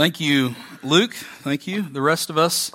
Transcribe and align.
Thank 0.00 0.18
you, 0.18 0.54
Luke. 0.82 1.12
Thank 1.12 1.66
you. 1.66 1.82
The 1.82 2.00
rest 2.00 2.30
of 2.30 2.38
us, 2.38 2.72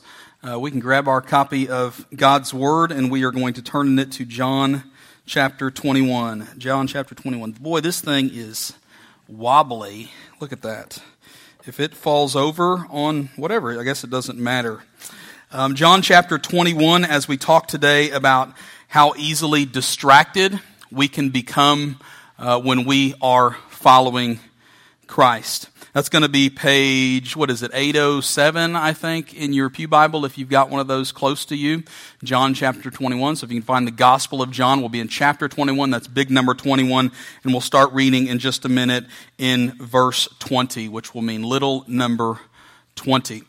uh, 0.47 0.59
we 0.59 0.69
can 0.69 0.79
grab 0.79 1.07
our 1.07 1.21
copy 1.21 1.67
of 1.67 2.05
God's 2.15 2.53
Word 2.53 2.91
and 2.91 3.09
we 3.09 3.23
are 3.23 3.31
going 3.31 3.55
to 3.55 3.63
turn 3.63 3.97
it 3.97 4.11
to 4.11 4.25
John 4.25 4.83
chapter 5.25 5.71
21. 5.71 6.49
John 6.59 6.85
chapter 6.85 7.15
21. 7.15 7.53
Boy, 7.53 7.79
this 7.79 7.99
thing 7.99 8.29
is 8.31 8.73
wobbly. 9.27 10.11
Look 10.39 10.53
at 10.53 10.61
that. 10.61 11.01
If 11.65 11.79
it 11.79 11.95
falls 11.95 12.35
over 12.35 12.85
on 12.91 13.29
whatever, 13.37 13.79
I 13.79 13.83
guess 13.83 14.03
it 14.03 14.11
doesn't 14.11 14.37
matter. 14.37 14.83
Um, 15.51 15.73
John 15.73 16.03
chapter 16.03 16.37
21, 16.37 17.05
as 17.05 17.27
we 17.27 17.37
talk 17.37 17.67
today 17.67 18.11
about 18.11 18.53
how 18.87 19.15
easily 19.17 19.65
distracted 19.65 20.59
we 20.91 21.07
can 21.07 21.31
become 21.31 21.99
uh, 22.37 22.61
when 22.61 22.85
we 22.85 23.15
are 23.19 23.55
following 23.69 24.39
Christ. 25.07 25.69
That's 25.95 26.09
going 26.09 26.23
to 26.23 26.29
be 26.29 26.49
page, 26.49 27.37
what 27.37 27.49
is 27.49 27.63
it, 27.63 27.71
807, 27.73 28.75
I 28.75 28.91
think, 28.91 29.33
in 29.33 29.53
your 29.53 29.69
Pew 29.69 29.87
Bible, 29.87 30.25
if 30.25 30.37
you've 30.37 30.49
got 30.49 30.69
one 30.69 30.81
of 30.81 30.87
those 30.87 31.13
close 31.13 31.45
to 31.45 31.55
you. 31.55 31.83
John 32.21 32.53
chapter 32.53 32.91
21. 32.91 33.37
So 33.37 33.45
if 33.45 33.51
you 33.53 33.61
can 33.61 33.65
find 33.65 33.87
the 33.87 33.91
Gospel 33.91 34.41
of 34.41 34.51
John, 34.51 34.81
we'll 34.81 34.89
be 34.89 34.99
in 34.99 35.07
chapter 35.07 35.47
21. 35.47 35.91
That's 35.91 36.09
big 36.09 36.29
number 36.29 36.53
21. 36.53 37.13
And 37.45 37.53
we'll 37.53 37.61
start 37.61 37.93
reading 37.93 38.27
in 38.27 38.39
just 38.39 38.65
a 38.65 38.69
minute 38.69 39.05
in 39.37 39.71
verse 39.77 40.27
20, 40.39 40.89
which 40.89 41.15
will 41.15 41.21
mean 41.21 41.43
little 41.43 41.85
number 41.87 42.41
20. 42.95 43.43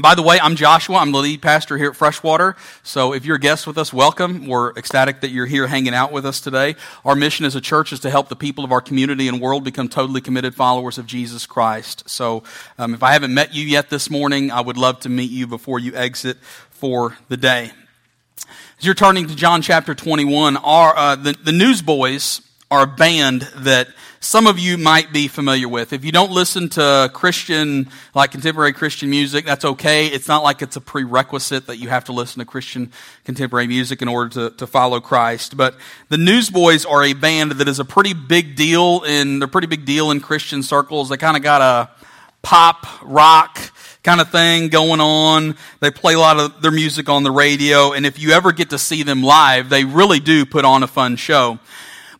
By 0.00 0.16
the 0.16 0.22
way, 0.22 0.40
I'm 0.40 0.56
Joshua. 0.56 0.96
I'm 0.96 1.12
the 1.12 1.20
lead 1.20 1.40
pastor 1.40 1.78
here 1.78 1.90
at 1.90 1.94
Freshwater. 1.94 2.56
So 2.82 3.14
if 3.14 3.24
you're 3.24 3.36
a 3.36 3.40
guest 3.40 3.64
with 3.64 3.78
us, 3.78 3.92
welcome. 3.92 4.48
We're 4.48 4.72
ecstatic 4.72 5.20
that 5.20 5.30
you're 5.30 5.46
here 5.46 5.68
hanging 5.68 5.94
out 5.94 6.10
with 6.10 6.26
us 6.26 6.40
today. 6.40 6.74
Our 7.04 7.14
mission 7.14 7.46
as 7.46 7.54
a 7.54 7.60
church 7.60 7.92
is 7.92 8.00
to 8.00 8.10
help 8.10 8.28
the 8.28 8.34
people 8.34 8.64
of 8.64 8.72
our 8.72 8.80
community 8.80 9.28
and 9.28 9.40
world 9.40 9.62
become 9.62 9.88
totally 9.88 10.20
committed 10.20 10.56
followers 10.56 10.98
of 10.98 11.06
Jesus 11.06 11.46
Christ. 11.46 12.10
So 12.10 12.42
um, 12.76 12.92
if 12.92 13.04
I 13.04 13.12
haven't 13.12 13.34
met 13.34 13.54
you 13.54 13.64
yet 13.64 13.88
this 13.88 14.10
morning, 14.10 14.50
I 14.50 14.62
would 14.62 14.76
love 14.76 14.98
to 15.00 15.08
meet 15.08 15.30
you 15.30 15.46
before 15.46 15.78
you 15.78 15.94
exit 15.94 16.38
for 16.70 17.16
the 17.28 17.36
day. 17.36 17.70
As 18.80 18.84
you're 18.84 18.96
turning 18.96 19.28
to 19.28 19.36
John 19.36 19.62
chapter 19.62 19.94
21, 19.94 20.56
our, 20.56 20.96
uh, 20.96 21.14
the, 21.14 21.34
the 21.34 21.52
Newsboys 21.52 22.40
are 22.70 22.82
a 22.82 22.86
band 22.86 23.42
that 23.56 23.88
some 24.20 24.46
of 24.46 24.58
you 24.58 24.78
might 24.78 25.12
be 25.12 25.28
familiar 25.28 25.68
with. 25.68 25.92
If 25.92 26.04
you 26.04 26.10
don't 26.10 26.30
listen 26.32 26.70
to 26.70 27.10
Christian, 27.12 27.90
like 28.14 28.30
contemporary 28.30 28.72
Christian 28.72 29.10
music, 29.10 29.44
that's 29.44 29.64
okay. 29.64 30.06
It's 30.06 30.28
not 30.28 30.42
like 30.42 30.62
it's 30.62 30.76
a 30.76 30.80
prerequisite 30.80 31.66
that 31.66 31.76
you 31.76 31.90
have 31.90 32.04
to 32.06 32.12
listen 32.12 32.40
to 32.40 32.46
Christian 32.46 32.90
contemporary 33.24 33.66
music 33.66 34.00
in 34.00 34.08
order 34.08 34.30
to, 34.30 34.56
to 34.56 34.66
follow 34.66 34.98
Christ. 34.98 35.56
But 35.56 35.76
the 36.08 36.16
Newsboys 36.16 36.86
are 36.86 37.04
a 37.04 37.12
band 37.12 37.52
that 37.52 37.68
is 37.68 37.80
a 37.80 37.84
pretty 37.84 38.14
big 38.14 38.56
deal 38.56 39.02
in, 39.06 39.40
they're 39.40 39.48
pretty 39.48 39.66
big 39.66 39.84
deal 39.84 40.10
in 40.10 40.20
Christian 40.20 40.62
circles. 40.62 41.10
They 41.10 41.18
kind 41.18 41.36
of 41.36 41.42
got 41.42 41.60
a 41.60 41.90
pop 42.40 42.86
rock 43.02 43.58
kind 44.02 44.20
of 44.20 44.30
thing 44.30 44.68
going 44.68 45.00
on. 45.00 45.56
They 45.80 45.90
play 45.90 46.14
a 46.14 46.18
lot 46.18 46.38
of 46.38 46.62
their 46.62 46.70
music 46.70 47.08
on 47.08 47.24
the 47.24 47.30
radio. 47.30 47.92
And 47.92 48.06
if 48.06 48.18
you 48.18 48.30
ever 48.30 48.52
get 48.52 48.70
to 48.70 48.78
see 48.78 49.02
them 49.02 49.22
live, 49.22 49.68
they 49.68 49.84
really 49.84 50.20
do 50.20 50.46
put 50.46 50.64
on 50.64 50.82
a 50.82 50.86
fun 50.86 51.16
show. 51.16 51.58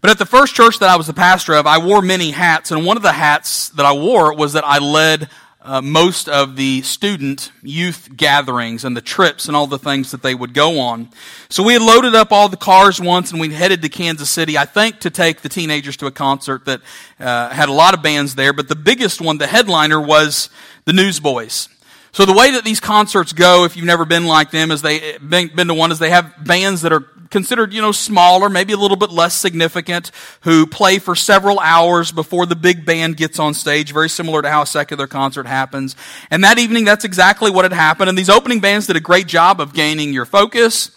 But 0.05 0.11
at 0.11 0.19
the 0.19 0.27
first 0.27 0.55
church 0.55 0.81
that 0.81 0.91
I 0.91 0.97
was 0.97 1.07
the 1.07 1.15
pastor 1.15 1.55
of, 1.55 1.67
I 1.67 1.79
wore 1.79 2.03
many 2.03 2.31
hats, 2.31 2.71
and 2.71 2.85
one 2.85 2.99
of 2.99 3.03
the 3.03 3.13
hats 3.13 3.71
that 3.71 3.87
I 3.87 3.93
wore 3.95 4.35
was 4.35 4.53
that 4.53 4.63
I 4.63 4.77
led 4.79 5.31
uh, 5.63 5.81
most 5.81 6.29
of 6.29 6.57
the 6.57 6.83
student 6.83 7.51
youth 7.63 8.11
gatherings 8.15 8.85
and 8.85 8.95
the 8.95 9.01
trips 9.01 9.47
and 9.47 9.57
all 9.57 9.67
the 9.67 9.79
things 9.79 10.11
that 10.11 10.23
they 10.23 10.35
would 10.35 10.53
go 10.53 10.79
on. 10.79 11.09
So 11.49 11.63
we 11.63 11.73
had 11.73 11.81
loaded 11.81 12.15
up 12.15 12.33
all 12.33 12.51
the 12.51 12.59
cars 12.59 13.01
once 13.01 13.31
and 13.31 13.41
we 13.41 13.49
headed 13.55 13.81
to 13.81 13.89
Kansas 13.89 14.29
City, 14.29 14.59
I 14.59 14.67
think, 14.67 15.01
to 15.01 15.09
take 15.09 15.41
the 15.41 15.49
teenagers 15.49 15.97
to 15.97 16.07
a 16.07 16.11
concert 16.11 16.67
that 16.67 16.83
uh, 17.19 17.49
had 17.49 17.71
a 17.71 17.73
lot 17.73 17.95
of 17.95 18.03
bands 18.03 18.35
there. 18.35 18.53
But 18.53 18.69
the 18.69 18.77
biggest 18.77 19.23
one, 19.23 19.39
the 19.39 19.47
headliner, 19.47 19.99
was 19.99 20.51
the 20.85 20.93
Newsboys. 20.93 21.71
So 22.13 22.27
the 22.27 22.35
way 22.35 22.51
that 22.51 22.63
these 22.63 22.79
concerts 22.79 23.33
go, 23.33 23.65
if 23.65 23.75
you've 23.75 23.87
never 23.87 24.05
been 24.05 24.27
like 24.27 24.51
them, 24.51 24.71
is 24.71 24.83
they 24.83 25.17
been 25.17 25.67
to 25.69 25.75
one, 25.75 25.93
is 25.93 25.99
they 25.99 26.11
have 26.11 26.45
bands 26.45 26.83
that 26.83 26.93
are 26.93 27.09
considered, 27.35 27.75
you 27.75 27.83
know, 27.83 27.91
smaller, 27.91 28.49
maybe 28.49 28.73
a 28.73 28.77
little 28.77 28.97
bit 28.97 29.11
less 29.11 29.35
significant, 29.35 30.13
who 30.43 30.69
play 30.69 31.01
for 31.01 31.17
several 31.17 31.59
hours 31.59 32.13
before 32.13 32.47
the 32.47 32.55
big 32.55 32.87
band 32.87 33.17
gets 33.17 33.41
on 33.41 33.53
stage, 33.53 33.93
very 33.93 34.09
similar 34.09 34.41
to 34.41 34.49
how 34.49 34.63
a 34.63 34.67
secular 34.67 35.09
concert 35.09 35.45
happens. 35.45 35.97
And 36.31 36.45
that 36.45 36.61
evening, 36.61 36.85
that's 36.85 37.05
exactly 37.05 37.51
what 37.51 37.65
had 37.65 37.73
happened. 37.73 38.09
And 38.09 38.17
these 38.17 38.31
opening 38.31 38.61
bands 38.61 38.87
did 38.87 38.95
a 38.95 39.01
great 39.01 39.27
job 39.27 39.61
of 39.61 39.75
gaining 39.75 40.13
your 40.13 40.27
focus 40.27 40.93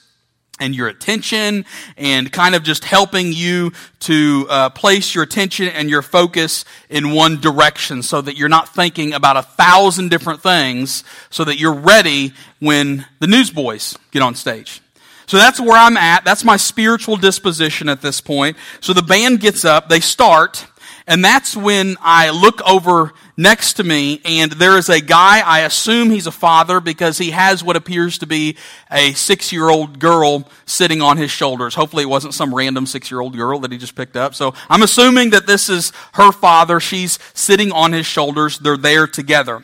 and 0.60 0.76
your 0.76 0.88
attention 0.88 1.66
and 1.98 2.32
kind 2.32 2.54
of 2.54 2.62
just 2.62 2.86
helping 2.86 3.34
you 3.34 3.72
to 4.02 4.46
uh, 4.48 4.70
place 4.70 5.16
your 5.16 5.24
attention 5.24 5.70
and 5.70 5.90
your 5.90 6.04
focus 6.04 6.66
in 6.88 7.14
one 7.14 7.42
direction 7.42 8.04
so 8.04 8.22
that 8.22 8.38
you're 8.38 8.48
not 8.48 8.76
thinking 8.76 9.12
about 9.14 9.38
a 9.38 9.42
thousand 9.42 10.10
different 10.10 10.44
things 10.44 11.04
so 11.32 11.44
that 11.44 11.60
you're 11.60 11.74
ready 11.74 12.32
when 12.60 13.08
the 13.20 13.28
newsboys 13.28 13.98
get 14.12 14.22
on 14.22 14.36
stage. 14.36 14.82
So 15.28 15.38
that's 15.38 15.60
where 15.60 15.78
I'm 15.78 15.98
at. 15.98 16.24
That's 16.24 16.46
my 16.46 16.56
spiritual 16.56 17.18
disposition 17.18 17.90
at 17.90 18.02
this 18.02 18.22
point. 18.22 18.56
So 18.80 18.94
the 18.94 19.02
band 19.02 19.42
gets 19.42 19.66
up, 19.66 19.90
they 19.90 20.00
start, 20.00 20.66
and 21.06 21.24
that's 21.24 21.56
when 21.56 21.98
I 22.02 22.30
look 22.30 22.62
over 22.68 23.14
next 23.36 23.74
to 23.74 23.84
me, 23.84 24.22
and 24.26 24.52
there 24.54 24.78
is 24.78 24.90
a 24.90 25.00
guy, 25.00 25.40
I 25.40 25.60
assume 25.60 26.10
he's 26.10 26.28
a 26.28 26.32
father 26.32 26.80
because 26.80 27.18
he 27.18 27.32
has 27.32 27.64
what 27.64 27.76
appears 27.76 28.18
to 28.20 28.26
be 28.26 28.58
a 28.90 29.14
six 29.14 29.52
year 29.52 29.70
old 29.70 30.00
girl 30.00 30.50
sitting 30.66 31.02
on 31.02 31.18
his 31.18 31.30
shoulders. 31.30 31.76
Hopefully, 31.76 32.04
it 32.04 32.08
wasn't 32.08 32.34
some 32.34 32.54
random 32.54 32.86
six 32.86 33.12
year 33.12 33.22
old 33.22 33.36
girl 33.36 33.60
that 33.60 33.72
he 33.72 33.78
just 33.78 33.96
picked 33.96 34.16
up. 34.16 34.34
So 34.34 34.54
I'm 34.70 34.82
assuming 34.82 35.30
that 35.30 35.46
this 35.46 35.70
is 35.70 35.92
her 36.14 36.32
father. 36.32 36.80
She's 36.80 37.20
sitting 37.34 37.72
on 37.72 37.94
his 37.94 38.06
shoulders. 38.06 38.60
They're 38.60 38.76
there 38.76 39.08
together. 39.08 39.64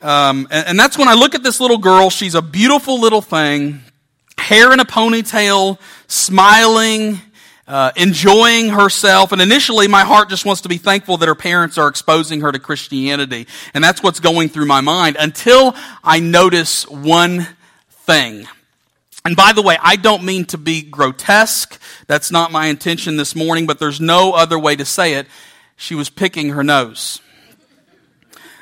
Um, 0.00 0.48
and, 0.50 0.68
and 0.68 0.78
that's 0.78 0.96
when 0.98 1.08
I 1.08 1.14
look 1.14 1.34
at 1.34 1.42
this 1.42 1.60
little 1.60 1.78
girl. 1.78 2.10
She's 2.10 2.34
a 2.34 2.42
beautiful 2.42 3.00
little 3.00 3.22
thing 3.22 3.82
hair 4.38 4.72
in 4.72 4.80
a 4.80 4.84
ponytail, 4.84 5.78
smiling, 6.06 7.20
uh, 7.66 7.92
enjoying 7.96 8.70
herself. 8.70 9.32
And 9.32 9.42
initially, 9.42 9.88
my 9.88 10.04
heart 10.04 10.30
just 10.30 10.46
wants 10.46 10.62
to 10.62 10.68
be 10.68 10.78
thankful 10.78 11.18
that 11.18 11.28
her 11.28 11.34
parents 11.34 11.76
are 11.76 11.88
exposing 11.88 12.40
her 12.40 12.50
to 12.50 12.58
Christianity. 12.58 13.46
And 13.74 13.84
that's 13.84 14.02
what's 14.02 14.20
going 14.20 14.48
through 14.48 14.66
my 14.66 14.80
mind 14.80 15.16
until 15.20 15.76
I 16.02 16.20
notice 16.20 16.88
one 16.88 17.46
thing. 17.90 18.48
And 19.24 19.36
by 19.36 19.52
the 19.52 19.60
way, 19.60 19.76
I 19.82 19.96
don't 19.96 20.24
mean 20.24 20.46
to 20.46 20.58
be 20.58 20.80
grotesque. 20.80 21.78
That's 22.06 22.30
not 22.30 22.50
my 22.50 22.66
intention 22.66 23.16
this 23.16 23.36
morning, 23.36 23.66
but 23.66 23.78
there's 23.78 24.00
no 24.00 24.32
other 24.32 24.58
way 24.58 24.74
to 24.76 24.86
say 24.86 25.14
it. 25.14 25.26
She 25.76 25.94
was 25.94 26.08
picking 26.08 26.50
her 26.50 26.64
nose. 26.64 27.20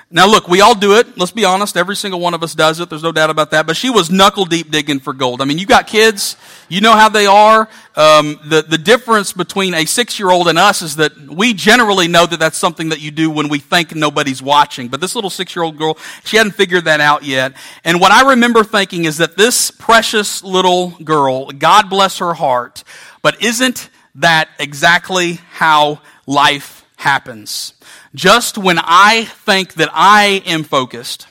Now, 0.08 0.28
look, 0.28 0.46
we 0.46 0.60
all 0.60 0.76
do 0.76 0.96
it. 0.98 1.18
Let's 1.18 1.32
be 1.32 1.44
honest. 1.44 1.76
Every 1.76 1.96
single 1.96 2.20
one 2.20 2.32
of 2.32 2.40
us 2.44 2.54
does 2.54 2.78
it. 2.78 2.88
There's 2.88 3.02
no 3.02 3.10
doubt 3.10 3.28
about 3.28 3.50
that. 3.50 3.66
But 3.66 3.76
she 3.76 3.90
was 3.90 4.08
knuckle 4.08 4.44
deep 4.44 4.70
digging 4.70 5.00
for 5.00 5.12
gold. 5.12 5.42
I 5.42 5.46
mean, 5.46 5.58
you 5.58 5.66
got 5.66 5.88
kids. 5.88 6.36
You 6.68 6.80
know 6.80 6.92
how 6.92 7.08
they 7.08 7.26
are. 7.26 7.68
Um, 7.96 8.38
the, 8.44 8.62
the 8.62 8.78
difference 8.78 9.32
between 9.32 9.74
a 9.74 9.84
six 9.84 10.20
year 10.20 10.30
old 10.30 10.46
and 10.46 10.60
us 10.60 10.80
is 10.80 10.94
that 10.96 11.18
we 11.18 11.54
generally 11.54 12.06
know 12.06 12.24
that 12.24 12.38
that's 12.38 12.56
something 12.56 12.90
that 12.90 13.00
you 13.00 13.10
do 13.10 13.28
when 13.30 13.48
we 13.48 13.58
think 13.58 13.96
nobody's 13.96 14.40
watching. 14.40 14.86
But 14.86 15.00
this 15.00 15.16
little 15.16 15.30
six 15.30 15.56
year 15.56 15.64
old 15.64 15.76
girl, 15.76 15.98
she 16.22 16.36
hadn't 16.36 16.52
figured 16.52 16.84
that 16.84 17.00
out 17.00 17.24
yet. 17.24 17.54
And 17.82 18.00
what 18.00 18.12
I 18.12 18.30
remember 18.30 18.62
thinking 18.62 19.06
is 19.06 19.16
that 19.16 19.36
this 19.36 19.72
precious 19.72 20.44
little 20.44 20.90
girl, 21.02 21.50
God 21.50 21.90
bless 21.90 22.18
her 22.18 22.34
heart, 22.34 22.84
but 23.22 23.42
isn't 23.42 23.90
that 24.14 24.50
exactly 24.60 25.40
how 25.50 26.00
life 26.28 26.86
happens? 26.94 27.72
Just 28.16 28.56
when 28.56 28.78
I 28.82 29.24
think 29.26 29.74
that 29.74 29.90
I 29.92 30.42
am 30.46 30.64
focused, 30.64 31.26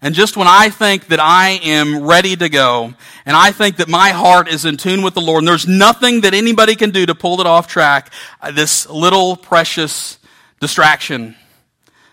and 0.00 0.14
just 0.14 0.36
when 0.36 0.46
I 0.46 0.70
think 0.70 1.08
that 1.08 1.18
I 1.18 1.58
am 1.64 2.04
ready 2.04 2.36
to 2.36 2.48
go, 2.48 2.94
and 3.26 3.36
I 3.36 3.50
think 3.50 3.78
that 3.78 3.88
my 3.88 4.10
heart 4.10 4.46
is 4.46 4.64
in 4.64 4.76
tune 4.76 5.02
with 5.02 5.14
the 5.14 5.20
Lord, 5.20 5.40
and 5.40 5.48
there's 5.48 5.66
nothing 5.66 6.20
that 6.20 6.34
anybody 6.34 6.76
can 6.76 6.92
do 6.92 7.04
to 7.06 7.14
pull 7.16 7.40
it 7.40 7.48
off 7.48 7.66
track, 7.66 8.12
uh, 8.40 8.52
this 8.52 8.88
little 8.88 9.34
precious 9.34 10.20
distraction 10.60 11.34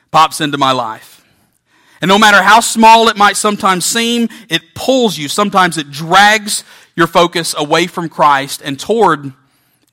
pops 0.10 0.42
into 0.42 0.58
my 0.58 0.72
life. 0.72 1.24
And 2.02 2.10
no 2.10 2.18
matter 2.18 2.42
how 2.42 2.62
small 2.62 3.10
it 3.10 3.18
might 3.18 3.38
sometimes 3.38 3.86
seem, 3.86 4.30
it 4.50 4.74
pulls 4.74 5.20
you. 5.20 5.30
Sometimes 5.30 5.78
it 5.78 5.92
drags 5.92 6.64
your 6.96 7.06
focus 7.06 7.54
away 7.56 7.86
from 7.86 8.10
Christ 8.10 8.64
and 8.66 8.80
toward 8.80 9.34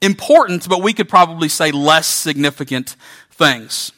important, 0.01 0.67
but 0.71 0.81
we 0.83 0.95
could 0.95 1.11
probably 1.11 1.51
say 1.51 1.71
less 1.71 2.07
significant 2.07 2.97
things. 3.31 3.93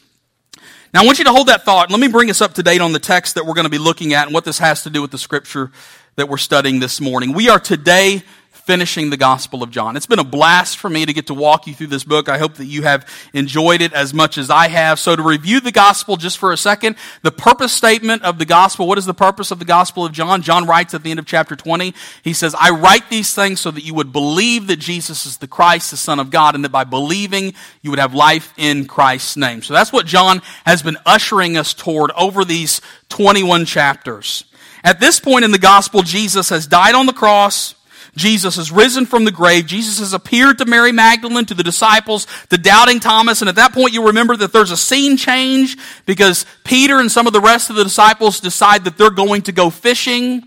Now, 0.95 1.01
I 1.01 1.05
want 1.05 1.17
you 1.17 1.25
to 1.25 1.33
hold 1.33 1.47
that 1.47 1.65
thought. 1.65 1.91
Let 1.91 1.99
me 1.99 2.07
bring 2.07 2.29
us 2.29 2.39
up 2.39 2.53
to 2.53 2.63
date 2.63 2.79
on 2.79 2.93
the 2.93 2.99
text 2.99 3.35
that 3.35 3.45
we're 3.45 3.53
going 3.53 3.65
to 3.65 3.69
be 3.69 3.77
looking 3.77 4.13
at 4.13 4.27
and 4.27 4.33
what 4.33 4.45
this 4.45 4.59
has 4.59 4.83
to 4.83 4.89
do 4.89 5.01
with 5.01 5.11
the 5.11 5.17
scripture 5.17 5.69
that 6.15 6.29
we're 6.29 6.37
studying 6.37 6.79
this 6.79 7.01
morning. 7.01 7.33
We 7.33 7.49
are 7.49 7.59
today 7.59 8.23
finishing 8.65 9.11
the 9.11 9.17
Gospel 9.17 9.61
of 9.61 9.69
John. 9.69 9.95
It's 9.95 10.07
been 10.07 10.17
a 10.17 10.23
blast 10.23 10.77
for 10.77 10.89
me 10.89 11.05
to 11.05 11.13
get 11.13 11.27
to 11.27 11.35
walk 11.35 11.67
you 11.67 11.75
through 11.75 11.87
this 11.87 12.03
book. 12.03 12.27
I 12.27 12.39
hope 12.39 12.55
that 12.55 12.65
you 12.65 12.81
have 12.81 13.07
enjoyed 13.31 13.79
it 13.79 13.93
as 13.93 14.11
much 14.11 14.39
as 14.39 14.49
I 14.49 14.69
have. 14.69 14.99
So 14.99 15.15
to 15.15 15.21
review 15.21 15.59
the 15.59 15.71
Gospel 15.71 16.17
just 16.17 16.39
for 16.39 16.51
a 16.51 16.57
second, 16.57 16.95
the 17.21 17.31
purpose 17.31 17.71
statement 17.71 18.23
of 18.23 18.39
the 18.39 18.45
Gospel, 18.45 18.87
what 18.87 18.97
is 18.97 19.05
the 19.05 19.13
purpose 19.13 19.51
of 19.51 19.59
the 19.59 19.65
Gospel 19.65 20.03
of 20.03 20.13
John? 20.13 20.41
John 20.41 20.65
writes 20.65 20.95
at 20.95 21.03
the 21.03 21.11
end 21.11 21.19
of 21.19 21.27
chapter 21.27 21.55
20, 21.55 21.93
he 22.23 22.33
says, 22.33 22.55
I 22.59 22.71
write 22.71 23.07
these 23.11 23.35
things 23.35 23.61
so 23.61 23.69
that 23.69 23.83
you 23.83 23.93
would 23.93 24.11
believe 24.11 24.65
that 24.67 24.79
Jesus 24.79 25.27
is 25.27 25.37
the 25.37 25.47
Christ, 25.47 25.91
the 25.91 25.97
Son 25.97 26.19
of 26.19 26.31
God, 26.31 26.55
and 26.55 26.63
that 26.65 26.71
by 26.71 26.85
believing 26.85 27.53
you 27.83 27.91
would 27.91 27.99
have 27.99 28.15
life 28.15 28.51
in 28.57 28.87
Christ's 28.87 29.37
name. 29.37 29.61
So 29.61 29.75
that's 29.75 29.93
what 29.93 30.07
John 30.07 30.41
has 30.65 30.81
been 30.81 30.97
ushering 31.05 31.55
us 31.55 31.75
toward 31.75 32.09
over 32.11 32.43
these 32.43 32.81
21 33.09 33.65
chapters. 33.65 34.45
At 34.83 34.99
this 34.99 35.19
point 35.19 35.45
in 35.45 35.51
the 35.51 35.59
Gospel, 35.59 36.01
Jesus 36.01 36.49
has 36.49 36.65
died 36.65 36.95
on 36.95 37.05
the 37.05 37.13
cross. 37.13 37.74
Jesus 38.15 38.55
has 38.55 38.71
risen 38.71 39.05
from 39.05 39.25
the 39.25 39.31
grave. 39.31 39.65
Jesus 39.65 39.99
has 39.99 40.13
appeared 40.13 40.57
to 40.59 40.65
Mary 40.65 40.91
Magdalene, 40.91 41.45
to 41.45 41.53
the 41.53 41.63
disciples, 41.63 42.27
to 42.49 42.57
doubting 42.57 42.99
Thomas. 42.99 43.41
And 43.41 43.49
at 43.49 43.55
that 43.55 43.73
point, 43.73 43.93
you 43.93 44.07
remember 44.07 44.37
that 44.37 44.53
there's 44.53 44.71
a 44.71 44.77
scene 44.77 45.17
change 45.17 45.77
because 46.05 46.45
Peter 46.63 46.99
and 46.99 47.11
some 47.11 47.27
of 47.27 47.33
the 47.33 47.41
rest 47.41 47.69
of 47.69 47.75
the 47.75 47.83
disciples 47.83 48.39
decide 48.39 48.85
that 48.85 48.97
they're 48.97 49.09
going 49.09 49.41
to 49.43 49.51
go 49.51 49.69
fishing. 49.69 50.43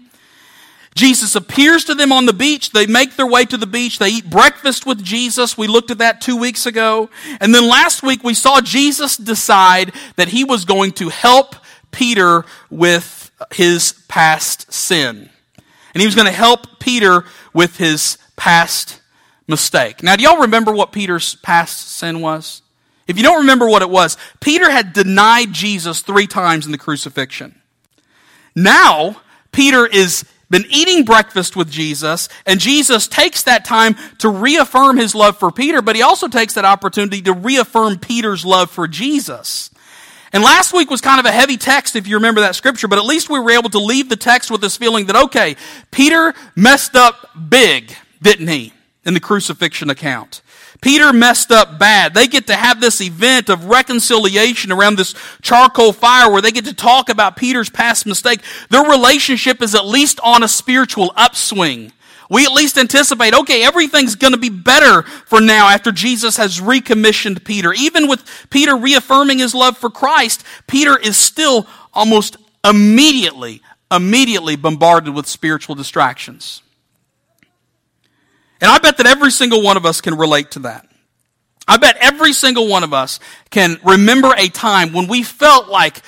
Jesus 0.95 1.37
appears 1.37 1.85
to 1.85 1.95
them 1.95 2.11
on 2.11 2.27
the 2.27 2.33
beach. 2.33 2.73
They 2.73 2.87
make 2.87 3.15
their 3.15 3.27
way 3.27 3.45
to 3.45 3.57
the 3.57 3.67
beach. 3.67 3.99
They 3.99 4.09
eat 4.09 4.29
breakfast 4.29 4.85
with 4.85 5.03
Jesus. 5.05 5.57
We 5.57 5.69
looked 5.69 5.91
at 5.91 5.99
that 5.99 6.21
two 6.21 6.37
weeks 6.37 6.67
ago. 6.67 7.09
And 7.41 7.55
then 7.55 7.69
last 7.69 8.03
week 8.03 8.25
we 8.25 8.35
saw 8.35 8.61
Jesus 8.61 9.17
decide 9.17 9.93
that 10.17 10.29
he 10.29 10.43
was 10.43 10.65
going 10.65 10.93
to 10.93 11.09
help 11.09 11.55
Peter 11.93 12.45
with 12.69 13.31
his 13.53 13.93
past 14.09 14.73
sin. 14.73 15.31
And 15.99 16.03
he 16.03 16.07
was 16.07 16.15
going 16.15 16.29
to 16.29 16.33
help 16.33 16.79
Peter 16.79 17.25
with 17.53 17.79
his 17.79 18.19
past 18.37 19.01
mistake. 19.49 20.01
Now, 20.01 20.15
do 20.15 20.23
y'all 20.23 20.43
remember 20.43 20.71
what 20.71 20.93
Peter's 20.93 21.35
past 21.35 21.89
sin 21.89 22.21
was? 22.21 22.63
If 23.09 23.17
you 23.17 23.25
don't 23.25 23.41
remember 23.41 23.69
what 23.69 23.83
it 23.83 23.91
was, 23.91 24.17
Peter 24.39 24.71
had 24.71 24.93
denied 24.93 25.53
Jesus 25.53 26.01
three 26.01 26.29
times 26.29 26.67
in 26.67 26.71
the 26.71 26.79
crucifixion. 26.79 27.61
Now, 28.55 29.23
Peter 29.51 29.89
is 29.89 30.25
been 30.49 30.67
eating 30.71 31.05
breakfast 31.05 31.57
with 31.57 31.69
Jesus, 31.69 32.29
and 32.47 32.61
Jesus 32.61 33.09
takes 33.09 33.43
that 33.43 33.65
time 33.65 33.97
to 34.19 34.29
reaffirm 34.29 34.99
his 34.99 35.17
love 35.17 35.37
for 35.37 35.51
Peter, 35.51 35.83
but 35.83 35.97
he 35.97 36.03
also 36.03 36.29
takes 36.29 36.55
that 36.55 36.65
opportunity 36.65 37.21
to 37.23 37.33
reaffirm 37.33 37.99
Peter's 37.99 38.45
love 38.45 38.71
for 38.71 38.87
Jesus. 38.87 39.71
And 40.33 40.43
last 40.43 40.73
week 40.73 40.91
was 40.91 41.01
kind 41.01 41.19
of 41.19 41.27
a 41.27 41.33
heavy 41.33 41.57
text, 41.57 41.97
if 41.97 42.07
you 42.07 42.17
remember 42.17 42.41
that 42.43 42.55
scripture, 42.55 42.89
but 42.89 42.99
at 42.99 43.05
least 43.05 43.31
we 43.31 43.39
were 43.39 43.51
able 43.51 43.71
to 43.71 43.79
leave 43.79 44.09
the 44.09 44.17
text 44.17 44.51
with 44.51 44.61
this 44.61 44.77
feeling 44.77 45.07
that, 45.07 45.17
okay, 45.17 45.57
Peter 45.91 46.35
messed 46.55 46.97
up 46.97 47.31
big, 47.49 47.95
didn't 48.21 48.49
he, 48.49 48.73
in 49.05 49.15
the 49.15 49.21
crucifixion 49.21 49.89
account? 49.91 50.43
Peter 50.81 51.13
messed 51.13 51.51
up 51.51 51.79
bad. 51.79 52.15
They 52.15 52.29
get 52.29 52.47
to 52.49 52.55
have 52.55 52.81
this 52.81 53.01
event 53.01 53.49
of 53.49 53.65
reconciliation 53.65 54.71
around 54.71 54.97
this 54.97 55.15
charcoal 55.43 55.93
fire 55.93 56.31
where 56.31 56.43
they 56.43 56.53
get 56.53 56.67
to 56.67 56.75
talk 56.75 57.09
about 57.09 57.37
Peter's 57.37 57.71
past 57.71 58.07
mistake. 58.07 58.43
Their 58.71 58.85
relationship 58.85 59.61
is 59.61 59.75
at 59.75 59.87
least 59.87 60.21
on 60.23 60.43
a 60.43 60.49
spiritual 60.49 61.13
upswing. 61.17 61.93
We 62.29 62.45
at 62.45 62.53
least 62.53 62.77
anticipate, 62.77 63.35
okay, 63.35 63.65
everything's 63.65 64.15
going 64.15 64.35
to 64.35 64.39
be 64.39 64.51
better 64.51 65.03
for 65.03 65.41
now 65.41 65.69
after 65.69 65.91
Jesus 65.91 66.37
has 66.37 66.61
recommissioned 66.61 67.45
Peter. 67.45 67.73
Even 67.73 68.07
with 68.07 68.23
Peter 68.51 68.77
reaffirming 68.77 69.39
his 69.39 69.55
love 69.55 69.79
for 69.79 69.89
Christ, 69.89 70.45
Peter 70.67 70.99
is 70.99 71.17
still 71.17 71.67
almost 71.95 72.37
immediately, 72.65 73.63
immediately 73.91 74.57
bombarded 74.57 75.15
with 75.15 75.27
spiritual 75.27 75.75
distractions. 75.75 76.63
And 78.61 78.71
I 78.71 78.79
bet 78.79 78.99
that 78.99 79.07
every 79.07 79.31
single 79.31 79.63
one 79.63 79.77
of 79.77 79.87
us 79.87 80.01
can 80.01 80.17
relate 80.17 80.51
to 80.53 80.59
that. 80.61 80.87
I 81.67 81.77
bet 81.77 81.97
every 81.99 82.33
single 82.33 82.67
one 82.67 82.83
of 82.83 82.93
us 82.93 83.21
can 83.51 83.79
remember 83.85 84.35
a 84.37 84.49
time 84.49 84.93
when 84.93 85.07
we 85.07 85.23
felt 85.23 85.69
like 85.69 86.03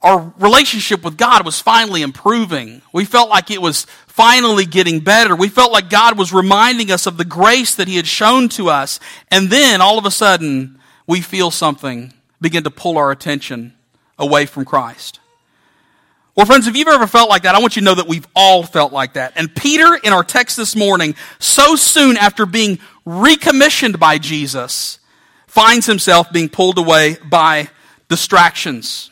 our 0.00 0.32
relationship 0.38 1.04
with 1.04 1.16
God 1.16 1.44
was 1.44 1.60
finally 1.60 2.02
improving. 2.02 2.82
We 2.92 3.04
felt 3.04 3.28
like 3.28 3.50
it 3.50 3.60
was 3.60 3.84
finally 4.06 4.64
getting 4.64 5.00
better. 5.00 5.34
We 5.34 5.48
felt 5.48 5.72
like 5.72 5.90
God 5.90 6.16
was 6.16 6.32
reminding 6.32 6.90
us 6.92 7.06
of 7.06 7.16
the 7.16 7.24
grace 7.24 7.74
that 7.74 7.88
He 7.88 7.96
had 7.96 8.06
shown 8.06 8.48
to 8.50 8.68
us. 8.68 9.00
And 9.30 9.50
then 9.50 9.80
all 9.80 9.98
of 9.98 10.06
a 10.06 10.10
sudden, 10.10 10.78
we 11.06 11.20
feel 11.20 11.50
something 11.50 12.12
begin 12.40 12.62
to 12.64 12.70
pull 12.70 12.96
our 12.96 13.10
attention 13.10 13.74
away 14.18 14.46
from 14.46 14.64
Christ. 14.64 15.18
Well, 16.36 16.46
friends, 16.46 16.68
if 16.68 16.76
you've 16.76 16.86
ever 16.86 17.08
felt 17.08 17.28
like 17.28 17.42
that, 17.42 17.56
I 17.56 17.58
want 17.58 17.74
you 17.74 17.80
to 17.80 17.84
know 17.84 17.96
that 17.96 18.06
we've 18.06 18.26
all 18.36 18.62
felt 18.62 18.92
like 18.92 19.14
that. 19.14 19.32
And 19.34 19.52
Peter, 19.52 19.96
in 19.96 20.12
our 20.12 20.22
text 20.22 20.56
this 20.56 20.76
morning, 20.76 21.16
so 21.40 21.74
soon 21.74 22.16
after 22.16 22.46
being 22.46 22.78
recommissioned 23.04 23.98
by 23.98 24.18
Jesus, 24.18 25.00
finds 25.48 25.86
himself 25.86 26.30
being 26.30 26.48
pulled 26.48 26.78
away 26.78 27.16
by 27.28 27.68
distractions 28.08 29.10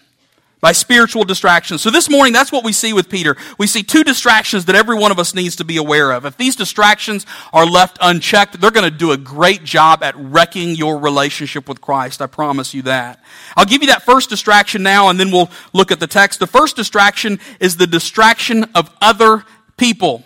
by 0.61 0.73
spiritual 0.73 1.25
distractions. 1.25 1.83
So 1.83 1.91
this 1.91 2.09
morning, 2.09 2.33
that's 2.33 2.51
what 2.51 2.65
we 2.65 2.73
see 2.73 2.93
with 2.93 3.11
Peter. 3.11 3.37
We 3.59 3.67
see 3.67 3.83
two 3.83 4.03
distractions 4.03 4.65
that 4.65 4.75
every 4.75 4.97
one 4.97 5.11
of 5.11 5.19
us 5.19 5.35
needs 5.35 5.57
to 5.57 5.65
be 5.65 5.77
aware 5.77 6.11
of. 6.13 6.25
If 6.25 6.37
these 6.39 6.57
distractions 6.57 7.27
are 7.53 7.67
left 7.67 7.99
unchecked, 8.01 8.61
they're 8.61 8.71
going 8.71 8.91
to 8.91 8.97
do 8.97 9.13
a 9.13 9.17
great 9.17 9.65
job 9.65 10.03
at 10.03 10.17
wrecking 10.17 10.75
your 10.75 10.99
relationship 10.99 11.69
with 11.69 11.81
Christ. 11.81 12.23
I 12.23 12.27
promise 12.27 12.73
you 12.73 12.83
that. 12.83 13.23
I'll 13.57 13.67
give 13.67 13.83
you 13.83 13.89
that 13.89 14.03
first 14.03 14.31
distraction 14.31 14.83
now, 14.83 15.09
and 15.09 15.21
then 15.21 15.31
we'll 15.31 15.51
look 15.73 15.93
at 15.93 16.01
the 16.01 16.07
text. 16.07 16.41
The 16.41 16.47
first 16.47 16.75
distraction 16.75 17.39
is 17.61 17.77
the 17.77 17.87
distraction 17.87 18.65
of 18.75 18.91
other 19.01 19.45
people. 19.77 20.25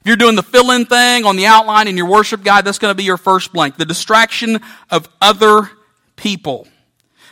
If 0.00 0.06
you're 0.06 0.16
doing 0.16 0.36
the 0.36 0.42
fill 0.42 0.72
in 0.72 0.86
thing 0.86 1.24
on 1.24 1.36
the 1.36 1.46
outline 1.46 1.86
in 1.86 1.96
your 1.96 2.06
worship 2.06 2.42
guide, 2.42 2.64
that's 2.64 2.78
going 2.78 2.90
to 2.90 2.96
be 2.96 3.04
your 3.04 3.16
first 3.16 3.52
blank. 3.52 3.76
The 3.76 3.86
distraction 3.86 4.60
of 4.90 5.08
other 5.20 5.70
people. 6.16 6.66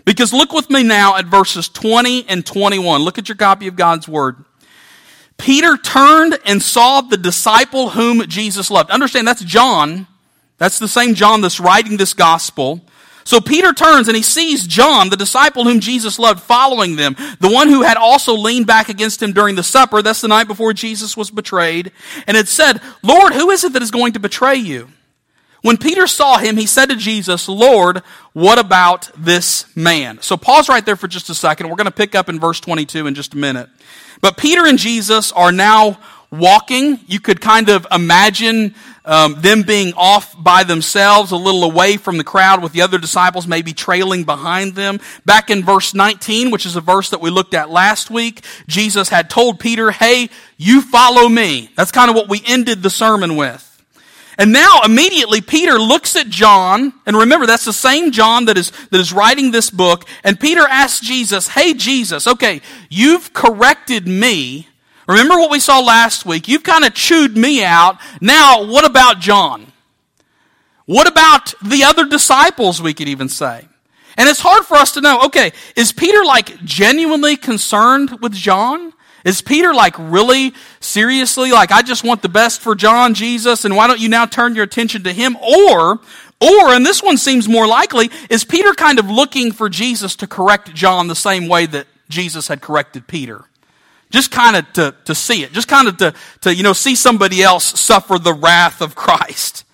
Because 0.06 0.32
look 0.32 0.52
with 0.52 0.70
me 0.70 0.82
now 0.82 1.16
at 1.16 1.26
verses 1.26 1.68
20 1.68 2.28
and 2.28 2.46
21. 2.46 3.02
Look 3.02 3.18
at 3.18 3.28
your 3.28 3.36
copy 3.36 3.66
of 3.66 3.76
God's 3.76 4.08
Word. 4.08 4.36
Peter 5.36 5.76
turned 5.76 6.38
and 6.46 6.62
saw 6.62 7.02
the 7.02 7.18
disciple 7.18 7.90
whom 7.90 8.26
Jesus 8.26 8.70
loved. 8.70 8.90
Understand, 8.90 9.28
that's 9.28 9.44
John. 9.44 10.06
That's 10.58 10.78
the 10.78 10.88
same 10.88 11.14
John 11.14 11.42
that's 11.42 11.60
writing 11.60 11.98
this 11.98 12.14
gospel. 12.14 12.80
So 13.24 13.40
Peter 13.40 13.72
turns 13.72 14.06
and 14.06 14.16
he 14.16 14.22
sees 14.22 14.66
John, 14.66 15.10
the 15.10 15.16
disciple 15.16 15.64
whom 15.64 15.80
Jesus 15.80 16.18
loved, 16.20 16.40
following 16.40 16.94
them. 16.94 17.16
The 17.40 17.50
one 17.50 17.68
who 17.68 17.82
had 17.82 17.96
also 17.96 18.34
leaned 18.34 18.68
back 18.68 18.88
against 18.88 19.20
him 19.20 19.32
during 19.32 19.56
the 19.56 19.64
supper. 19.64 20.00
That's 20.00 20.20
the 20.20 20.28
night 20.28 20.46
before 20.46 20.72
Jesus 20.72 21.16
was 21.16 21.32
betrayed. 21.32 21.90
And 22.28 22.36
had 22.36 22.46
said, 22.46 22.80
Lord, 23.02 23.34
who 23.34 23.50
is 23.50 23.64
it 23.64 23.72
that 23.72 23.82
is 23.82 23.90
going 23.90 24.12
to 24.12 24.20
betray 24.20 24.54
you? 24.54 24.88
When 25.66 25.78
Peter 25.78 26.06
saw 26.06 26.38
him, 26.38 26.56
he 26.56 26.64
said 26.64 26.90
to 26.90 26.94
Jesus, 26.94 27.48
Lord, 27.48 28.04
what 28.34 28.56
about 28.60 29.10
this 29.16 29.66
man? 29.76 30.22
So 30.22 30.36
pause 30.36 30.68
right 30.68 30.86
there 30.86 30.94
for 30.94 31.08
just 31.08 31.28
a 31.28 31.34
second. 31.34 31.68
We're 31.68 31.74
going 31.74 31.86
to 31.86 31.90
pick 31.90 32.14
up 32.14 32.28
in 32.28 32.38
verse 32.38 32.60
22 32.60 33.08
in 33.08 33.16
just 33.16 33.34
a 33.34 33.36
minute. 33.36 33.68
But 34.20 34.36
Peter 34.36 34.64
and 34.64 34.78
Jesus 34.78 35.32
are 35.32 35.50
now 35.50 35.98
walking. 36.30 37.00
You 37.08 37.18
could 37.18 37.40
kind 37.40 37.68
of 37.68 37.84
imagine 37.90 38.76
um, 39.04 39.40
them 39.40 39.62
being 39.62 39.92
off 39.96 40.40
by 40.40 40.62
themselves, 40.62 41.32
a 41.32 41.36
little 41.36 41.64
away 41.64 41.96
from 41.96 42.16
the 42.16 42.22
crowd, 42.22 42.62
with 42.62 42.70
the 42.70 42.82
other 42.82 42.98
disciples 42.98 43.48
maybe 43.48 43.72
trailing 43.72 44.22
behind 44.22 44.76
them. 44.76 45.00
Back 45.24 45.50
in 45.50 45.64
verse 45.64 45.94
19, 45.94 46.52
which 46.52 46.64
is 46.64 46.76
a 46.76 46.80
verse 46.80 47.10
that 47.10 47.20
we 47.20 47.30
looked 47.30 47.54
at 47.54 47.70
last 47.70 48.08
week, 48.08 48.44
Jesus 48.68 49.08
had 49.08 49.28
told 49.28 49.58
Peter, 49.58 49.90
Hey, 49.90 50.30
you 50.58 50.80
follow 50.80 51.28
me. 51.28 51.73
That's 51.75 51.90
kind 51.90 52.08
of 52.08 52.14
what 52.14 52.28
we 52.28 52.40
ended 52.46 52.85
the 52.85 52.90
sermon 52.90 53.35
with. 53.35 53.65
And 54.38 54.52
now 54.52 54.81
immediately 54.85 55.40
Peter 55.40 55.78
looks 55.78 56.14
at 56.14 56.28
John, 56.28 56.93
and 57.07 57.16
remember 57.16 57.47
that's 57.47 57.64
the 57.64 57.73
same 57.73 58.11
John 58.11 58.45
that 58.47 58.59
is, 58.59 58.71
that 58.90 59.00
is 59.00 59.12
writing 59.12 59.50
this 59.50 59.71
book, 59.71 60.05
and 60.23 60.38
Peter 60.38 60.66
asks 60.69 61.00
Jesus, 61.00 61.49
Hey 61.49 61.73
Jesus, 61.73 62.26
okay, 62.26 62.61
you've 62.90 63.33
corrected 63.33 64.07
me. 64.07 64.69
Remember 65.09 65.37
what 65.37 65.50
we 65.50 65.61
saw 65.61 65.81
last 65.81 66.26
week? 66.26 66.49
You've 66.49 66.64
kind 66.64 66.85
of 66.85 66.93
chewed 66.93 67.37
me 67.37 67.64
out. 67.64 67.99
Now, 68.21 68.64
what 68.64 68.85
about 68.85 69.21
John? 69.21 69.73
What 70.85 71.09
about 71.09 71.55
the 71.62 71.85
other 71.85 72.07
disciples, 72.07 72.83
we 72.83 72.93
could 72.93 73.09
even 73.09 73.28
say? 73.28 73.66
And 74.16 74.28
it's 74.28 74.40
hard 74.40 74.64
for 74.64 74.76
us 74.76 74.93
to 74.93 75.00
know, 75.00 75.21
okay, 75.26 75.52
is 75.76 75.93
Peter 75.93 76.25
like 76.25 76.62
genuinely 76.64 77.37
concerned 77.37 78.21
with 78.21 78.33
John? 78.33 78.93
Is 79.26 79.42
Peter 79.42 79.75
like 79.75 79.97
really 79.99 80.54
seriously 80.78 81.50
like, 81.50 81.73
I 81.73 81.83
just 81.83 82.04
want 82.04 82.23
the 82.23 82.28
best 82.28 82.61
for 82.61 82.76
John, 82.76 83.12
Jesus, 83.12 83.64
and 83.64 83.75
why 83.75 83.88
don't 83.88 83.99
you 83.99 84.09
now 84.09 84.25
turn 84.25 84.54
your 84.54 84.62
attention 84.62 85.02
to 85.02 85.12
him? 85.12 85.37
Or, 85.37 85.99
or, 86.40 86.73
and 86.73 86.87
this 86.87 87.02
one 87.02 87.16
seems 87.16 87.49
more 87.49 87.66
likely, 87.66 88.09
is 88.30 88.45
Peter 88.45 88.73
kind 88.73 89.00
of 89.00 89.11
looking 89.11 89.50
for 89.50 89.68
Jesus 89.68 90.14
to 90.16 90.28
correct 90.28 90.73
John 90.75 91.09
the 91.09 91.16
same 91.16 91.49
way 91.49 91.66
that 91.66 91.88
Jesus 92.09 92.47
had 92.47 92.62
corrected 92.62 93.09
Peter? 93.09 93.45
Just 94.11 94.30
kind 94.30 94.54
of 94.54 94.73
to, 94.75 94.95
to 95.06 95.14
see 95.16 95.42
it. 95.42 95.52
Just 95.52 95.66
kind 95.66 95.88
of 95.88 95.97
to, 95.97 96.14
to, 96.42 96.54
you 96.54 96.62
know, 96.62 96.73
see 96.73 96.95
somebody 96.95 97.42
else 97.42 97.64
suffer 97.64 98.21
the 98.21 98.33
wrath 98.33 98.80
of 98.80 98.95
Christ. 98.95 99.64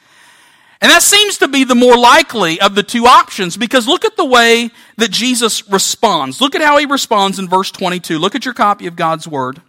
And 0.83 0.91
that 0.91 1.03
seems 1.03 1.39
to 1.39 1.49
be 1.49 1.63
the 1.63 1.77
more 1.77 1.97
likely 1.97 2.61
of 2.61 2.75
the 2.75 2.83
two 2.83 3.07
options 3.07 3.57
because 3.57 3.87
look 3.87 4.05
at 4.05 4.17
the 4.17 4.25
way 4.25 4.71
that 4.97 5.13
Jesus 5.13 5.69
responds. 5.71 6.41
Look 6.41 6.57
at 6.57 6.61
how 6.61 6.77
he 6.77 6.87
responds 6.87 7.39
in 7.39 7.49
verse 7.49 7.71
22. 7.71 8.19
Look 8.19 8.35
at 8.35 8.45
your 8.45 8.53
copy 8.53 8.89
of 8.89 8.97
God's 8.97 9.29
Word. 9.29 9.63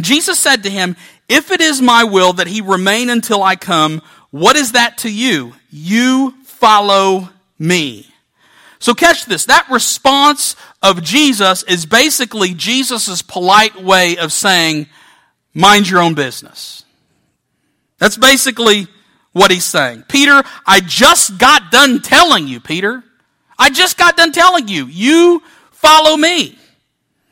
Jesus 0.00 0.38
said 0.40 0.64
to 0.64 0.70
him, 0.70 0.96
If 1.28 1.52
it 1.52 1.60
is 1.60 1.80
my 1.80 2.02
will 2.02 2.32
that 2.32 2.48
he 2.48 2.60
remain 2.60 3.10
until 3.10 3.44
I 3.44 3.54
come, 3.54 4.02
what 4.30 4.56
is 4.56 4.72
that 4.72 4.98
to 4.98 5.10
you? 5.10 5.54
You 5.70 6.34
follow 6.42 7.28
me. 7.56 8.12
So 8.80 8.94
catch 8.94 9.24
this. 9.24 9.44
That 9.44 9.70
response 9.70 10.56
of 10.82 11.02
Jesus 11.02 11.62
is 11.62 11.86
basically 11.86 12.54
Jesus' 12.54 13.22
polite 13.22 13.80
way 13.80 14.16
of 14.16 14.32
saying, 14.32 14.88
mind 15.54 15.88
your 15.88 16.00
own 16.00 16.14
business. 16.14 16.84
That's 17.98 18.16
basically 18.16 18.86
what 19.38 19.50
he's 19.50 19.64
saying. 19.64 20.04
Peter, 20.08 20.42
I 20.66 20.80
just 20.80 21.38
got 21.38 21.70
done 21.70 22.02
telling 22.02 22.48
you, 22.48 22.60
Peter. 22.60 23.02
I 23.58 23.70
just 23.70 23.96
got 23.96 24.16
done 24.16 24.32
telling 24.32 24.68
you. 24.68 24.86
You 24.86 25.42
follow 25.70 26.16
me. 26.16 26.58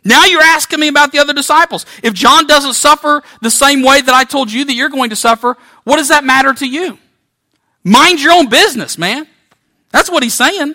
Now 0.04 0.24
you're 0.24 0.40
asking 0.40 0.78
me 0.78 0.88
about 0.88 1.10
the 1.10 1.18
other 1.18 1.32
disciples. 1.32 1.84
If 2.02 2.14
John 2.14 2.46
doesn't 2.46 2.74
suffer 2.74 3.22
the 3.42 3.50
same 3.50 3.82
way 3.82 4.00
that 4.00 4.14
I 4.14 4.22
told 4.22 4.52
you 4.52 4.64
that 4.64 4.74
you're 4.74 4.88
going 4.88 5.10
to 5.10 5.16
suffer, 5.16 5.56
what 5.82 5.96
does 5.96 6.08
that 6.08 6.22
matter 6.22 6.54
to 6.54 6.66
you? 6.66 6.98
Mind 7.82 8.22
your 8.22 8.32
own 8.32 8.48
business, 8.48 8.98
man. 8.98 9.26
That's 9.90 10.10
what 10.10 10.22
he's 10.22 10.34
saying. 10.34 10.74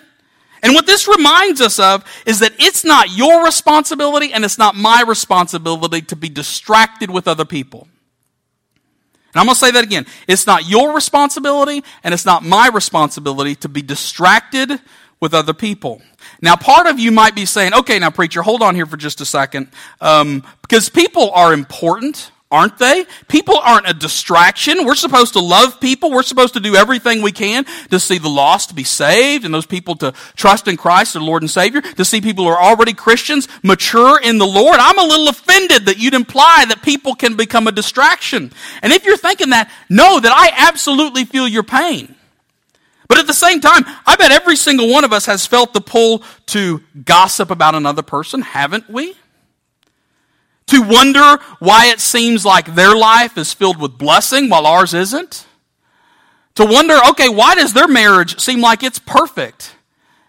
And 0.62 0.74
what 0.74 0.86
this 0.86 1.08
reminds 1.08 1.60
us 1.60 1.78
of 1.78 2.04
is 2.24 2.38
that 2.40 2.52
it's 2.58 2.84
not 2.84 3.10
your 3.10 3.44
responsibility 3.44 4.32
and 4.32 4.44
it's 4.44 4.58
not 4.58 4.76
my 4.76 5.02
responsibility 5.06 6.02
to 6.02 6.16
be 6.16 6.28
distracted 6.28 7.10
with 7.10 7.26
other 7.26 7.44
people. 7.44 7.88
And 9.34 9.40
I'm 9.40 9.46
going 9.46 9.54
to 9.54 9.60
say 9.60 9.70
that 9.70 9.84
again. 9.84 10.06
It's 10.28 10.46
not 10.46 10.68
your 10.68 10.94
responsibility 10.94 11.82
and 12.04 12.12
it's 12.12 12.26
not 12.26 12.44
my 12.44 12.68
responsibility 12.68 13.54
to 13.56 13.68
be 13.68 13.82
distracted 13.82 14.80
with 15.20 15.32
other 15.34 15.54
people. 15.54 16.02
Now, 16.42 16.56
part 16.56 16.86
of 16.86 16.98
you 16.98 17.12
might 17.12 17.34
be 17.34 17.46
saying, 17.46 17.72
okay, 17.74 17.98
now, 17.98 18.10
preacher, 18.10 18.42
hold 18.42 18.60
on 18.60 18.74
here 18.74 18.86
for 18.86 18.96
just 18.96 19.20
a 19.20 19.24
second. 19.24 19.68
Um, 20.00 20.44
because 20.60 20.88
people 20.88 21.30
are 21.30 21.54
important 21.54 22.32
aren't 22.52 22.78
they? 22.78 23.06
People 23.26 23.58
aren't 23.58 23.88
a 23.88 23.94
distraction. 23.94 24.84
We're 24.84 24.94
supposed 24.94 25.32
to 25.32 25.40
love 25.40 25.80
people. 25.80 26.10
We're 26.10 26.22
supposed 26.22 26.54
to 26.54 26.60
do 26.60 26.76
everything 26.76 27.22
we 27.22 27.32
can 27.32 27.64
to 27.90 27.98
see 27.98 28.18
the 28.18 28.28
lost 28.28 28.76
be 28.76 28.84
saved 28.84 29.44
and 29.44 29.52
those 29.52 29.66
people 29.66 29.96
to 29.96 30.12
trust 30.36 30.68
in 30.68 30.76
Christ, 30.76 31.14
their 31.14 31.22
Lord 31.22 31.42
and 31.42 31.50
Savior, 31.50 31.80
to 31.80 32.04
see 32.04 32.20
people 32.20 32.44
who 32.44 32.50
are 32.50 32.62
already 32.62 32.92
Christians 32.92 33.48
mature 33.62 34.20
in 34.20 34.38
the 34.38 34.46
Lord. 34.46 34.76
I'm 34.78 34.98
a 34.98 35.04
little 35.04 35.28
offended 35.28 35.86
that 35.86 35.98
you'd 35.98 36.14
imply 36.14 36.66
that 36.68 36.82
people 36.82 37.14
can 37.14 37.34
become 37.36 37.66
a 37.66 37.72
distraction. 37.72 38.52
And 38.82 38.92
if 38.92 39.06
you're 39.06 39.16
thinking 39.16 39.50
that, 39.50 39.70
know 39.88 40.20
that 40.20 40.32
I 40.32 40.68
absolutely 40.68 41.24
feel 41.24 41.48
your 41.48 41.62
pain. 41.62 42.14
But 43.08 43.18
at 43.18 43.26
the 43.26 43.34
same 43.34 43.60
time, 43.60 43.84
I 44.06 44.16
bet 44.16 44.30
every 44.30 44.56
single 44.56 44.90
one 44.90 45.04
of 45.04 45.12
us 45.12 45.26
has 45.26 45.46
felt 45.46 45.74
the 45.74 45.80
pull 45.80 46.22
to 46.46 46.82
gossip 47.04 47.50
about 47.50 47.74
another 47.74 48.02
person, 48.02 48.42
haven't 48.42 48.88
we? 48.88 49.14
To 50.72 50.80
wonder 50.80 51.36
why 51.58 51.88
it 51.88 52.00
seems 52.00 52.46
like 52.46 52.74
their 52.74 52.96
life 52.96 53.36
is 53.36 53.52
filled 53.52 53.78
with 53.78 53.98
blessing 53.98 54.48
while 54.48 54.66
ours 54.66 54.94
isn't. 54.94 55.46
To 56.54 56.64
wonder, 56.64 56.98
okay, 57.10 57.28
why 57.28 57.54
does 57.54 57.74
their 57.74 57.86
marriage 57.86 58.40
seem 58.40 58.62
like 58.62 58.82
it's 58.82 58.98
perfect? 58.98 59.74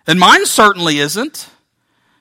And 0.06 0.20
mine 0.20 0.46
certainly 0.46 1.00
isn't. 1.00 1.50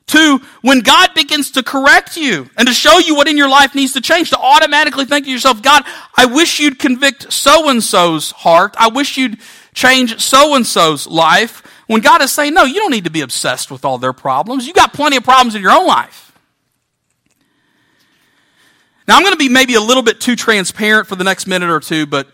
To, 0.07 0.41
when 0.61 0.83
God 0.83 1.15
begins 1.17 1.51
to 1.51 1.65
correct 1.65 2.17
you 2.17 2.49
and 2.57 2.69
to 2.69 2.73
show 2.73 3.01
you 3.01 3.17
what 3.17 3.27
in 3.27 3.37
your 3.37 3.49
life 3.49 3.75
needs 3.75 3.93
to 3.95 4.01
change, 4.01 4.31
to 4.31 4.39
automatically 4.39 5.05
think 5.05 5.25
to 5.25 5.33
yourself, 5.33 5.61
God, 5.61 5.83
I 6.17 6.27
wish 6.27 6.61
you'd 6.61 6.79
convict 6.79 7.33
so 7.33 7.69
and 7.71 7.83
so's 7.83 8.31
heart. 8.31 8.77
I 8.79 8.87
wish 8.87 9.17
you'd 9.17 9.39
change 9.75 10.21
so 10.21 10.55
and 10.55 10.65
so's 10.65 11.09
life. 11.09 11.67
When 11.89 12.01
God 12.01 12.23
is 12.23 12.31
saying, 12.31 12.55
no, 12.55 12.63
you 12.63 12.77
don't 12.77 12.93
need 12.93 13.03
to 13.03 13.11
be 13.11 13.23
obsessed 13.23 13.69
with 13.69 13.85
all 13.85 13.99
their 13.99 14.13
problems. 14.13 14.65
You 14.65 14.75
got 14.75 14.93
plenty 14.93 15.17
of 15.17 15.25
problems 15.25 15.57
in 15.57 15.63
your 15.63 15.73
own 15.73 15.89
life. 15.89 16.32
Now, 19.09 19.17
I'm 19.17 19.23
going 19.23 19.33
to 19.33 19.39
be 19.39 19.49
maybe 19.49 19.75
a 19.75 19.81
little 19.81 20.03
bit 20.03 20.21
too 20.21 20.37
transparent 20.37 21.09
for 21.09 21.17
the 21.17 21.25
next 21.25 21.47
minute 21.47 21.71
or 21.71 21.81
two, 21.81 22.07
but 22.07 22.29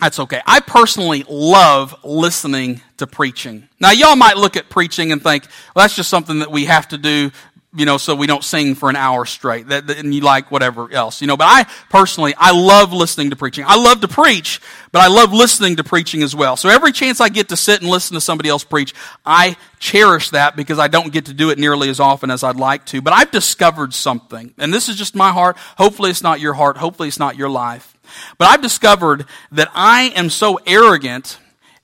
that's 0.00 0.18
okay. 0.20 0.42
I 0.46 0.60
personally 0.60 1.24
love 1.28 1.94
listening 2.04 2.82
to 2.98 3.06
preaching. 3.06 3.68
Now, 3.80 3.92
y'all 3.92 4.16
might 4.16 4.36
look 4.36 4.56
at 4.56 4.68
preaching 4.68 5.10
and 5.10 5.22
think, 5.22 5.46
well, 5.74 5.84
that's 5.84 5.96
just 5.96 6.10
something 6.10 6.40
that 6.40 6.50
we 6.50 6.66
have 6.66 6.88
to 6.88 6.98
do 6.98 7.30
you 7.76 7.84
know, 7.84 7.98
so 7.98 8.14
we 8.14 8.26
don't 8.26 8.42
sing 8.42 8.74
for 8.74 8.88
an 8.88 8.96
hour 8.96 9.26
straight. 9.26 9.68
That, 9.68 9.90
and 9.90 10.14
you 10.14 10.22
like 10.22 10.50
whatever 10.50 10.90
else, 10.90 11.20
you 11.20 11.26
know. 11.26 11.36
But 11.36 11.44
I 11.44 11.64
personally, 11.90 12.34
I 12.36 12.52
love 12.52 12.92
listening 12.92 13.30
to 13.30 13.36
preaching. 13.36 13.64
I 13.66 13.76
love 13.76 14.00
to 14.00 14.08
preach, 14.08 14.60
but 14.92 15.00
I 15.00 15.08
love 15.08 15.32
listening 15.32 15.76
to 15.76 15.84
preaching 15.84 16.22
as 16.22 16.34
well. 16.34 16.56
So 16.56 16.68
every 16.68 16.92
chance 16.92 17.20
I 17.20 17.28
get 17.28 17.50
to 17.50 17.56
sit 17.56 17.82
and 17.82 17.90
listen 17.90 18.14
to 18.14 18.20
somebody 18.20 18.48
else 18.48 18.64
preach, 18.64 18.94
I 19.24 19.56
cherish 19.78 20.30
that 20.30 20.56
because 20.56 20.78
I 20.78 20.88
don't 20.88 21.12
get 21.12 21.26
to 21.26 21.34
do 21.34 21.50
it 21.50 21.58
nearly 21.58 21.90
as 21.90 22.00
often 22.00 22.30
as 22.30 22.42
I'd 22.42 22.56
like 22.56 22.86
to. 22.86 23.02
But 23.02 23.12
I've 23.12 23.30
discovered 23.30 23.92
something, 23.92 24.54
and 24.56 24.72
this 24.72 24.88
is 24.88 24.96
just 24.96 25.14
my 25.14 25.30
heart. 25.32 25.56
Hopefully, 25.76 26.10
it's 26.10 26.22
not 26.22 26.40
your 26.40 26.54
heart. 26.54 26.78
Hopefully, 26.78 27.08
it's 27.08 27.18
not 27.18 27.36
your 27.36 27.50
life. 27.50 27.96
But 28.38 28.48
I've 28.48 28.62
discovered 28.62 29.26
that 29.52 29.68
I 29.74 30.12
am 30.16 30.30
so 30.30 30.58
arrogant 30.66 31.38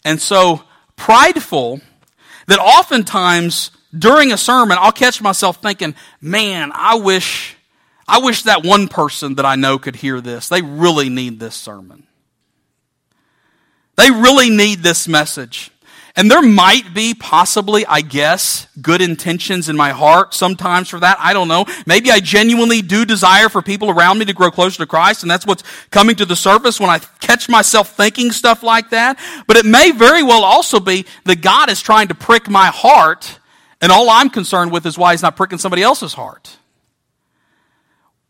and 0.04 0.20
so 0.20 0.62
prideful 0.96 1.80
that 2.46 2.58
oftentimes 2.58 3.70
during 3.96 4.32
a 4.32 4.36
sermon, 4.36 4.78
I'll 4.80 4.92
catch 4.92 5.20
myself 5.20 5.58
thinking, 5.58 5.94
man, 6.20 6.72
I 6.74 6.96
wish, 6.96 7.56
I 8.08 8.18
wish 8.18 8.42
that 8.42 8.64
one 8.64 8.88
person 8.88 9.36
that 9.36 9.46
I 9.46 9.56
know 9.56 9.78
could 9.78 9.96
hear 9.96 10.20
this. 10.20 10.48
They 10.48 10.62
really 10.62 11.08
need 11.08 11.40
this 11.40 11.54
sermon. 11.54 12.06
They 13.96 14.10
really 14.10 14.50
need 14.50 14.82
this 14.82 15.06
message. 15.06 15.70
And 16.14 16.30
there 16.30 16.42
might 16.42 16.92
be 16.92 17.14
possibly, 17.14 17.86
I 17.86 18.02
guess, 18.02 18.66
good 18.82 19.00
intentions 19.00 19.70
in 19.70 19.76
my 19.76 19.90
heart 19.90 20.34
sometimes 20.34 20.90
for 20.90 21.00
that. 21.00 21.16
I 21.18 21.32
don't 21.32 21.48
know. 21.48 21.64
Maybe 21.86 22.10
I 22.10 22.20
genuinely 22.20 22.82
do 22.82 23.06
desire 23.06 23.48
for 23.48 23.62
people 23.62 23.90
around 23.90 24.18
me 24.18 24.26
to 24.26 24.34
grow 24.34 24.50
closer 24.50 24.78
to 24.78 24.86
Christ, 24.86 25.22
and 25.22 25.30
that's 25.30 25.46
what's 25.46 25.62
coming 25.90 26.14
to 26.16 26.26
the 26.26 26.36
surface 26.36 26.78
when 26.78 26.90
I 26.90 26.98
catch 27.20 27.48
myself 27.48 27.96
thinking 27.96 28.30
stuff 28.30 28.62
like 28.62 28.90
that. 28.90 29.18
But 29.46 29.56
it 29.56 29.64
may 29.64 29.90
very 29.90 30.22
well 30.22 30.44
also 30.44 30.80
be 30.80 31.06
that 31.24 31.40
God 31.40 31.70
is 31.70 31.80
trying 31.80 32.08
to 32.08 32.14
prick 32.14 32.48
my 32.48 32.66
heart 32.66 33.38
and 33.82 33.92
all 33.92 34.08
I'm 34.08 34.30
concerned 34.30 34.72
with 34.72 34.86
is 34.86 34.96
why 34.96 35.12
he's 35.12 35.22
not 35.22 35.36
pricking 35.36 35.58
somebody 35.58 35.82
else's 35.82 36.14
heart. 36.14 36.56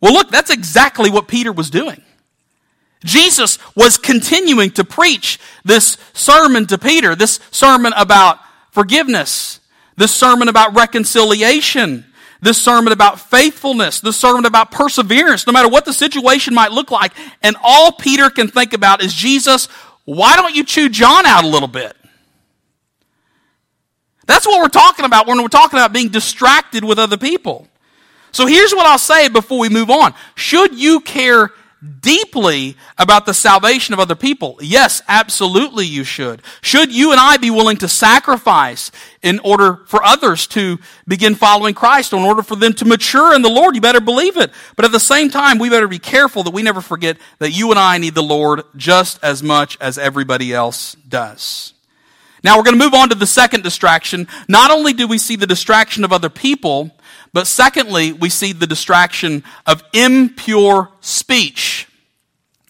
Well, 0.00 0.14
look, 0.14 0.30
that's 0.30 0.50
exactly 0.50 1.10
what 1.10 1.28
Peter 1.28 1.52
was 1.52 1.70
doing. 1.70 2.02
Jesus 3.04 3.58
was 3.76 3.98
continuing 3.98 4.70
to 4.72 4.84
preach 4.84 5.38
this 5.64 5.98
sermon 6.14 6.66
to 6.66 6.78
Peter, 6.78 7.14
this 7.14 7.38
sermon 7.50 7.92
about 7.96 8.38
forgiveness, 8.70 9.60
this 9.96 10.14
sermon 10.14 10.48
about 10.48 10.74
reconciliation, 10.74 12.06
this 12.40 12.60
sermon 12.60 12.92
about 12.92 13.20
faithfulness, 13.20 14.00
this 14.00 14.16
sermon 14.16 14.46
about 14.46 14.70
perseverance, 14.70 15.46
no 15.46 15.52
matter 15.52 15.68
what 15.68 15.84
the 15.84 15.92
situation 15.92 16.54
might 16.54 16.72
look 16.72 16.90
like. 16.90 17.12
And 17.42 17.56
all 17.62 17.92
Peter 17.92 18.30
can 18.30 18.48
think 18.48 18.72
about 18.72 19.02
is 19.02 19.12
Jesus, 19.12 19.66
why 20.04 20.34
don't 20.36 20.54
you 20.54 20.64
chew 20.64 20.88
John 20.88 21.26
out 21.26 21.44
a 21.44 21.48
little 21.48 21.68
bit? 21.68 21.96
That's 24.26 24.46
what 24.46 24.60
we're 24.60 24.68
talking 24.68 25.04
about 25.04 25.26
when 25.26 25.40
we're 25.42 25.48
talking 25.48 25.78
about 25.78 25.92
being 25.92 26.08
distracted 26.08 26.84
with 26.84 26.98
other 26.98 27.16
people. 27.16 27.68
So 28.30 28.46
here's 28.46 28.72
what 28.72 28.86
I'll 28.86 28.98
say 28.98 29.28
before 29.28 29.58
we 29.58 29.68
move 29.68 29.90
on. 29.90 30.14
Should 30.34 30.74
you 30.74 31.00
care 31.00 31.50
deeply 32.00 32.76
about 32.96 33.26
the 33.26 33.34
salvation 33.34 33.92
of 33.92 34.00
other 34.00 34.14
people? 34.14 34.56
Yes, 34.60 35.02
absolutely 35.08 35.84
you 35.84 36.04
should. 36.04 36.40
Should 36.60 36.92
you 36.92 37.10
and 37.10 37.20
I 37.20 37.36
be 37.36 37.50
willing 37.50 37.76
to 37.78 37.88
sacrifice 37.88 38.90
in 39.20 39.40
order 39.40 39.80
for 39.86 40.02
others 40.04 40.46
to 40.48 40.78
begin 41.06 41.34
following 41.34 41.74
Christ, 41.74 42.12
in 42.12 42.20
order 42.20 42.42
for 42.42 42.56
them 42.56 42.72
to 42.74 42.84
mature 42.84 43.34
in 43.34 43.42
the 43.42 43.50
Lord? 43.50 43.74
You 43.74 43.80
better 43.80 44.00
believe 44.00 44.36
it. 44.36 44.52
But 44.76 44.84
at 44.84 44.92
the 44.92 45.00
same 45.00 45.28
time, 45.28 45.58
we 45.58 45.70
better 45.70 45.88
be 45.88 45.98
careful 45.98 46.44
that 46.44 46.54
we 46.54 46.62
never 46.62 46.80
forget 46.80 47.18
that 47.38 47.50
you 47.50 47.70
and 47.70 47.78
I 47.78 47.98
need 47.98 48.14
the 48.14 48.22
Lord 48.22 48.62
just 48.76 49.22
as 49.22 49.42
much 49.42 49.76
as 49.80 49.98
everybody 49.98 50.54
else 50.54 50.94
does. 50.94 51.74
Now 52.44 52.56
we're 52.56 52.64
going 52.64 52.78
to 52.78 52.84
move 52.84 52.94
on 52.94 53.08
to 53.10 53.14
the 53.14 53.26
second 53.26 53.62
distraction. 53.62 54.26
Not 54.48 54.70
only 54.70 54.92
do 54.92 55.06
we 55.06 55.18
see 55.18 55.36
the 55.36 55.46
distraction 55.46 56.04
of 56.04 56.12
other 56.12 56.28
people, 56.28 56.90
but 57.32 57.46
secondly, 57.46 58.12
we 58.12 58.28
see 58.28 58.52
the 58.52 58.66
distraction 58.66 59.44
of 59.66 59.82
impure 59.92 60.90
speech. 61.00 61.88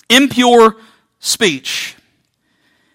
Impure 0.09 0.77
speech. 1.19 1.97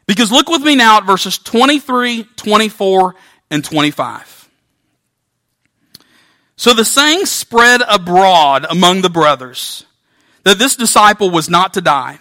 Because 0.06 0.32
look 0.32 0.48
with 0.48 0.62
me 0.62 0.76
now 0.76 0.98
at 0.98 1.06
verses 1.06 1.38
23, 1.38 2.26
24, 2.36 3.16
and 3.52 3.64
25. 3.64 4.50
So 6.56 6.74
the 6.74 6.86
saying 6.86 7.26
spread 7.26 7.82
abroad 7.88 8.66
among 8.70 9.02
the 9.02 9.10
brothers 9.10 9.86
that 10.44 10.58
this 10.58 10.76
disciple 10.76 11.30
was 11.30 11.50
not 11.50 11.74
to 11.74 11.82
die. 11.82 12.20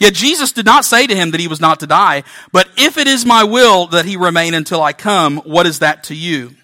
Yet 0.00 0.14
Jesus 0.14 0.50
did 0.50 0.64
not 0.64 0.86
say 0.86 1.06
to 1.06 1.14
him 1.14 1.30
that 1.30 1.40
he 1.40 1.46
was 1.46 1.60
not 1.60 1.78
to 1.80 1.86
die, 1.86 2.24
but 2.52 2.68
if 2.78 2.96
it 2.96 3.06
is 3.06 3.26
my 3.26 3.44
will 3.44 3.86
that 3.88 4.06
he 4.06 4.16
remain 4.16 4.54
until 4.54 4.82
I 4.82 4.94
come, 4.94 5.36
what 5.38 5.66
is 5.66 5.78
that 5.80 6.02
to 6.04 6.14
you? 6.14 6.54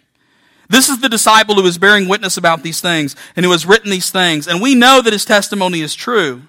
This 0.69 0.89
is 0.89 1.01
the 1.01 1.09
disciple 1.09 1.55
who 1.55 1.67
is 1.67 1.79
bearing 1.79 2.09
witness 2.09 2.39
about 2.39 2.63
these 2.63 2.81
things 2.81 3.15
and 3.37 3.45
who 3.45 3.53
has 3.53 3.67
written 3.67 3.91
these 3.91 4.11
things, 4.11 4.49
and 4.49 4.61
we 4.61 4.75
know 4.75 5.03
that 5.03 5.13
his 5.13 5.27
testimony 5.27 5.83
is 5.83 5.95
true. 5.95 6.43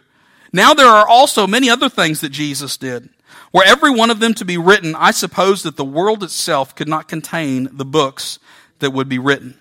Now 0.54 0.74
there 0.74 0.88
are 0.88 1.08
also 1.08 1.46
many 1.46 1.70
other 1.70 1.90
things 1.90 2.22
that 2.22 2.30
Jesus 2.30 2.78
did. 2.78 3.10
Were 3.54 3.66
every 3.66 3.92
one 3.92 4.10
of 4.10 4.20
them 4.20 4.34
to 4.36 4.46
be 4.46 4.58
written, 4.58 4.96
I 4.96 5.12
suppose 5.12 5.64
that 5.64 5.76
the 5.76 5.86
world 5.86 6.24
itself 6.24 6.74
could 6.74 6.88
not 6.88 7.10
contain 7.10 7.70
the 7.72 7.86
books 7.86 8.40
that 8.80 8.92
would 8.92 9.10
be 9.10 9.20
written. 9.20 9.60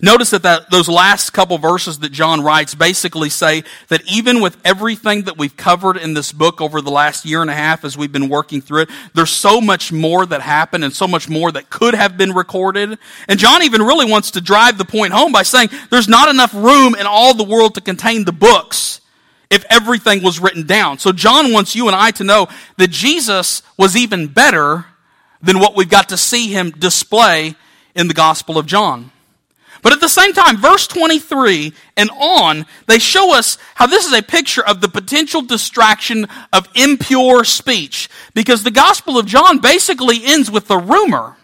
Notice 0.00 0.30
that, 0.30 0.42
that 0.42 0.70
those 0.70 0.88
last 0.88 1.30
couple 1.30 1.58
verses 1.58 1.98
that 1.98 2.10
John 2.10 2.42
writes 2.42 2.74
basically 2.74 3.28
say 3.28 3.62
that 3.88 4.02
even 4.10 4.40
with 4.40 4.56
everything 4.64 5.24
that 5.24 5.36
we've 5.36 5.56
covered 5.56 5.96
in 5.96 6.14
this 6.14 6.32
book 6.32 6.60
over 6.60 6.80
the 6.80 6.90
last 6.90 7.24
year 7.24 7.42
and 7.42 7.50
a 7.50 7.54
half 7.54 7.84
as 7.84 7.96
we've 7.96 8.12
been 8.12 8.28
working 8.28 8.60
through 8.60 8.82
it, 8.82 8.90
there's 9.14 9.30
so 9.30 9.60
much 9.60 9.92
more 9.92 10.24
that 10.26 10.40
happened 10.40 10.82
and 10.82 10.94
so 10.94 11.06
much 11.06 11.28
more 11.28 11.52
that 11.52 11.68
could 11.68 11.94
have 11.94 12.16
been 12.16 12.32
recorded. 12.32 12.98
And 13.28 13.38
John 13.38 13.62
even 13.62 13.82
really 13.82 14.10
wants 14.10 14.32
to 14.32 14.40
drive 14.40 14.78
the 14.78 14.84
point 14.84 15.12
home 15.12 15.30
by 15.30 15.42
saying 15.42 15.68
there's 15.90 16.08
not 16.08 16.28
enough 16.28 16.54
room 16.54 16.94
in 16.94 17.06
all 17.06 17.34
the 17.34 17.44
world 17.44 17.74
to 17.74 17.80
contain 17.80 18.24
the 18.24 18.32
books 18.32 19.00
if 19.50 19.64
everything 19.70 20.22
was 20.22 20.40
written 20.40 20.66
down. 20.66 20.98
So 20.98 21.12
John 21.12 21.52
wants 21.52 21.76
you 21.76 21.86
and 21.86 21.94
I 21.94 22.10
to 22.12 22.24
know 22.24 22.48
that 22.78 22.90
Jesus 22.90 23.62
was 23.76 23.94
even 23.94 24.26
better 24.26 24.86
than 25.42 25.58
what 25.60 25.76
we've 25.76 25.88
got 25.88 26.08
to 26.08 26.16
see 26.16 26.48
him 26.48 26.70
display 26.70 27.54
in 27.94 28.08
the 28.08 28.14
Gospel 28.14 28.58
of 28.58 28.66
John. 28.66 29.12
But 29.82 29.92
at 29.92 30.00
the 30.00 30.08
same 30.08 30.32
time, 30.32 30.56
verse 30.56 30.86
23 30.86 31.72
and 31.96 32.10
on, 32.10 32.66
they 32.86 32.98
show 32.98 33.34
us 33.34 33.58
how 33.74 33.86
this 33.86 34.06
is 34.06 34.12
a 34.12 34.22
picture 34.22 34.64
of 34.64 34.80
the 34.80 34.88
potential 34.88 35.42
distraction 35.42 36.26
of 36.52 36.68
impure 36.74 37.44
speech. 37.44 38.08
Because 38.34 38.62
the 38.62 38.70
Gospel 38.70 39.18
of 39.18 39.26
John 39.26 39.58
basically 39.58 40.24
ends 40.24 40.50
with 40.50 40.68
the 40.68 40.78
rumor. 40.78 41.36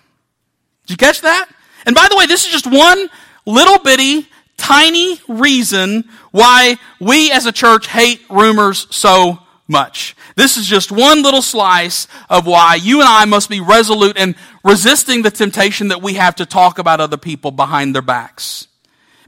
Did 0.87 0.93
you 0.93 0.97
catch 0.97 1.21
that? 1.23 1.49
And 1.87 1.95
by 1.95 2.09
the 2.09 2.17
way, 2.17 2.27
this 2.27 2.45
is 2.45 2.53
just 2.53 2.67
one 2.67 3.09
little 3.47 3.79
bitty, 3.79 4.29
tiny 4.57 5.21
reason 5.29 6.09
why 6.31 6.77
we 7.01 7.31
as 7.33 7.47
a 7.47 7.53
church 7.53 7.89
hate 7.89 8.23
rumors 8.31 8.87
so 8.95 9.42
much. 9.73 10.15
This 10.37 10.57
is 10.57 10.67
just 10.67 10.93
one 10.93 11.23
little 11.23 11.43
slice 11.43 12.07
of 12.31 12.47
why 12.47 12.77
you 12.77 13.01
and 13.01 13.09
I 13.09 13.25
must 13.25 13.51
be 13.51 13.61
resolute 13.61 14.17
in 14.17 14.37
resisting 14.63 15.23
the 15.23 15.31
temptation 15.33 15.89
that 15.89 16.01
we 16.01 16.15
have 16.15 16.37
to 16.37 16.47
talk 16.47 16.79
about 16.79 17.01
other 17.01 17.17
people 17.17 17.51
behind 17.51 17.95
their 17.95 18.03
backs. 18.03 18.69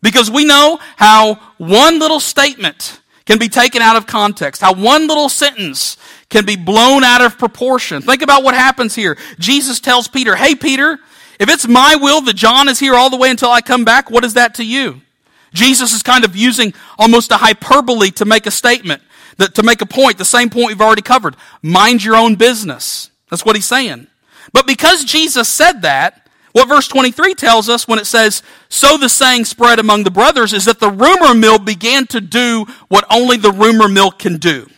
Because 0.03 0.31
we 0.31 0.45
know 0.45 0.79
how 0.97 1.37
one 1.59 1.99
little 1.99 2.21
statement 2.21 3.01
can 3.25 3.39
be 3.39 3.49
taken 3.49 3.81
out 3.83 3.97
of 3.97 4.07
context, 4.07 4.61
how 4.61 4.75
one 4.75 5.09
little 5.09 5.31
sentence 5.31 5.97
can 6.29 6.45
be 6.45 6.57
blown 6.57 7.03
out 7.03 7.23
of 7.23 7.39
proportion. 7.39 8.03
Think 8.03 8.23
about 8.23 8.45
what 8.45 8.55
happens 8.55 8.95
here. 8.95 9.17
Jesus 9.39 9.81
tells 9.81 10.07
Peter, 10.07 10.37
Hey, 10.37 10.55
Peter, 10.55 10.99
if 11.41 11.49
it's 11.49 11.67
my 11.67 11.97
will 11.97 12.21
that 12.23 12.37
John 12.37 12.69
is 12.69 12.79
here 12.79 12.95
all 12.95 13.11
the 13.11 13.17
way 13.17 13.31
until 13.31 13.51
I 13.51 13.61
come 13.61 13.85
back, 13.85 14.11
what 14.11 14.25
is 14.25 14.35
that 14.35 14.55
to 14.57 14.65
you? 14.65 15.01
Jesus 15.55 15.93
is 15.93 16.03
kind 16.03 16.25
of 16.25 16.37
using 16.37 16.75
almost 16.99 17.31
a 17.31 17.37
hyperbole 17.37 18.11
to 18.13 18.25
make 18.25 18.47
a 18.47 18.51
statement 18.51 19.03
to 19.39 19.63
make 19.63 19.83
a 19.83 19.87
point, 19.87 20.19
the 20.19 20.25
same 20.25 20.51
point 20.51 20.69
we've 20.69 20.81
already 20.81 21.03
covered. 21.03 21.37
Mind 21.63 22.05
your 22.05 22.17
own 22.17 22.37
business. 22.37 23.11
That's 23.31 23.45
what 23.45 23.57
he's 23.57 23.67
saying. 23.67 24.07
But 24.53 24.67
because 24.67 25.05
Jesus 25.05 25.49
said 25.49 25.83
that, 25.83 26.29
what 26.53 26.69
verse 26.69 26.87
23 26.87 27.35
tells 27.35 27.69
us 27.69 27.89
when 27.89 27.99
it 27.99 28.07
says, 28.07 28.43
So 28.69 28.97
the 28.97 29.09
saying 29.09 29.47
spread 29.47 29.81
among 29.81 30.05
the 30.05 30.11
brothers, 30.11 30.53
is 30.53 30.67
that 30.67 30.79
the 30.79 30.91
rumor 30.91 31.35
mill 31.35 31.59
began 31.59 32.07
to 32.09 32.21
do 32.21 32.67
what 32.89 33.05
only 33.11 33.37
the 33.37 33.51
rumor 33.51 33.89
mill 33.89 34.13
can 34.13 34.37
do. 34.37 34.69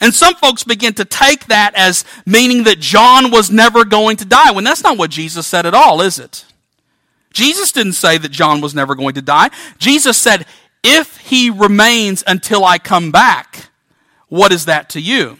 And 0.00 0.14
some 0.14 0.36
folks 0.36 0.62
begin 0.62 0.94
to 0.94 1.04
take 1.04 1.46
that 1.46 1.74
as 1.74 2.04
meaning 2.24 2.64
that 2.64 2.78
John 2.78 3.30
was 3.30 3.50
never 3.50 3.84
going 3.84 4.16
to 4.18 4.24
die, 4.24 4.52
when 4.52 4.64
that's 4.64 4.82
not 4.82 4.96
what 4.96 5.10
Jesus 5.10 5.46
said 5.46 5.66
at 5.66 5.74
all, 5.74 6.00
is 6.00 6.18
it? 6.18 6.44
Jesus 7.32 7.72
didn't 7.72 7.92
say 7.92 8.16
that 8.18 8.30
John 8.30 8.60
was 8.60 8.74
never 8.74 8.94
going 8.94 9.14
to 9.14 9.22
die. 9.22 9.50
Jesus 9.78 10.16
said 10.16 10.46
if 10.82 11.18
he 11.18 11.50
remains 11.50 12.24
until 12.26 12.64
I 12.64 12.78
come 12.78 13.10
back, 13.10 13.70
what 14.28 14.52
is 14.52 14.64
that 14.66 14.90
to 14.90 15.00
you? 15.00 15.38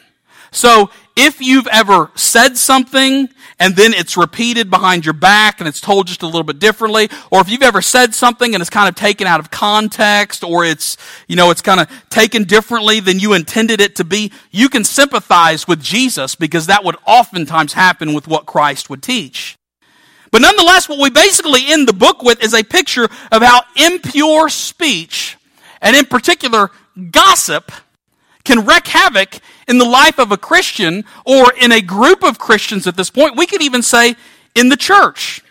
So, 0.52 0.90
if 1.16 1.40
you've 1.40 1.66
ever 1.68 2.10
said 2.14 2.56
something 2.56 3.28
and 3.58 3.76
then 3.76 3.92
it's 3.92 4.16
repeated 4.16 4.70
behind 4.70 5.04
your 5.04 5.12
back 5.12 5.60
and 5.60 5.68
it's 5.68 5.80
told 5.80 6.06
just 6.06 6.22
a 6.22 6.26
little 6.26 6.44
bit 6.44 6.58
differently, 6.58 7.10
or 7.30 7.40
if 7.40 7.50
you've 7.50 7.62
ever 7.62 7.82
said 7.82 8.14
something 8.14 8.54
and 8.54 8.60
it's 8.60 8.70
kind 8.70 8.88
of 8.88 8.94
taken 8.94 9.26
out 9.26 9.38
of 9.38 9.50
context, 9.50 10.42
or 10.42 10.64
it's, 10.64 10.96
you 11.28 11.36
know, 11.36 11.50
it's 11.50 11.60
kind 11.60 11.78
of 11.78 11.88
taken 12.08 12.44
differently 12.44 13.00
than 13.00 13.18
you 13.18 13.34
intended 13.34 13.80
it 13.80 13.96
to 13.96 14.04
be, 14.04 14.32
you 14.50 14.68
can 14.68 14.82
sympathize 14.82 15.68
with 15.68 15.82
Jesus 15.82 16.34
because 16.34 16.66
that 16.66 16.84
would 16.84 16.96
oftentimes 17.06 17.74
happen 17.74 18.14
with 18.14 18.26
what 18.26 18.46
Christ 18.46 18.88
would 18.88 19.02
teach. 19.02 19.58
But 20.30 20.42
nonetheless, 20.42 20.88
what 20.88 21.00
we 21.00 21.10
basically 21.10 21.62
end 21.66 21.88
the 21.88 21.92
book 21.92 22.22
with 22.22 22.42
is 22.42 22.54
a 22.54 22.62
picture 22.62 23.08
of 23.32 23.42
how 23.42 23.62
impure 23.76 24.48
speech, 24.48 25.36
and 25.80 25.96
in 25.96 26.06
particular, 26.06 26.70
gossip, 27.10 27.72
can 28.44 28.64
wreak 28.64 28.86
havoc 28.86 29.38
in 29.68 29.78
the 29.78 29.84
life 29.84 30.18
of 30.18 30.32
a 30.32 30.36
Christian 30.36 31.04
or 31.24 31.52
in 31.52 31.72
a 31.72 31.80
group 31.80 32.22
of 32.22 32.38
Christians 32.38 32.86
at 32.86 32.96
this 32.96 33.10
point. 33.10 33.36
We 33.36 33.46
could 33.46 33.62
even 33.62 33.82
say 33.82 34.16
in 34.54 34.68
the 34.68 34.76
church. 34.76 35.42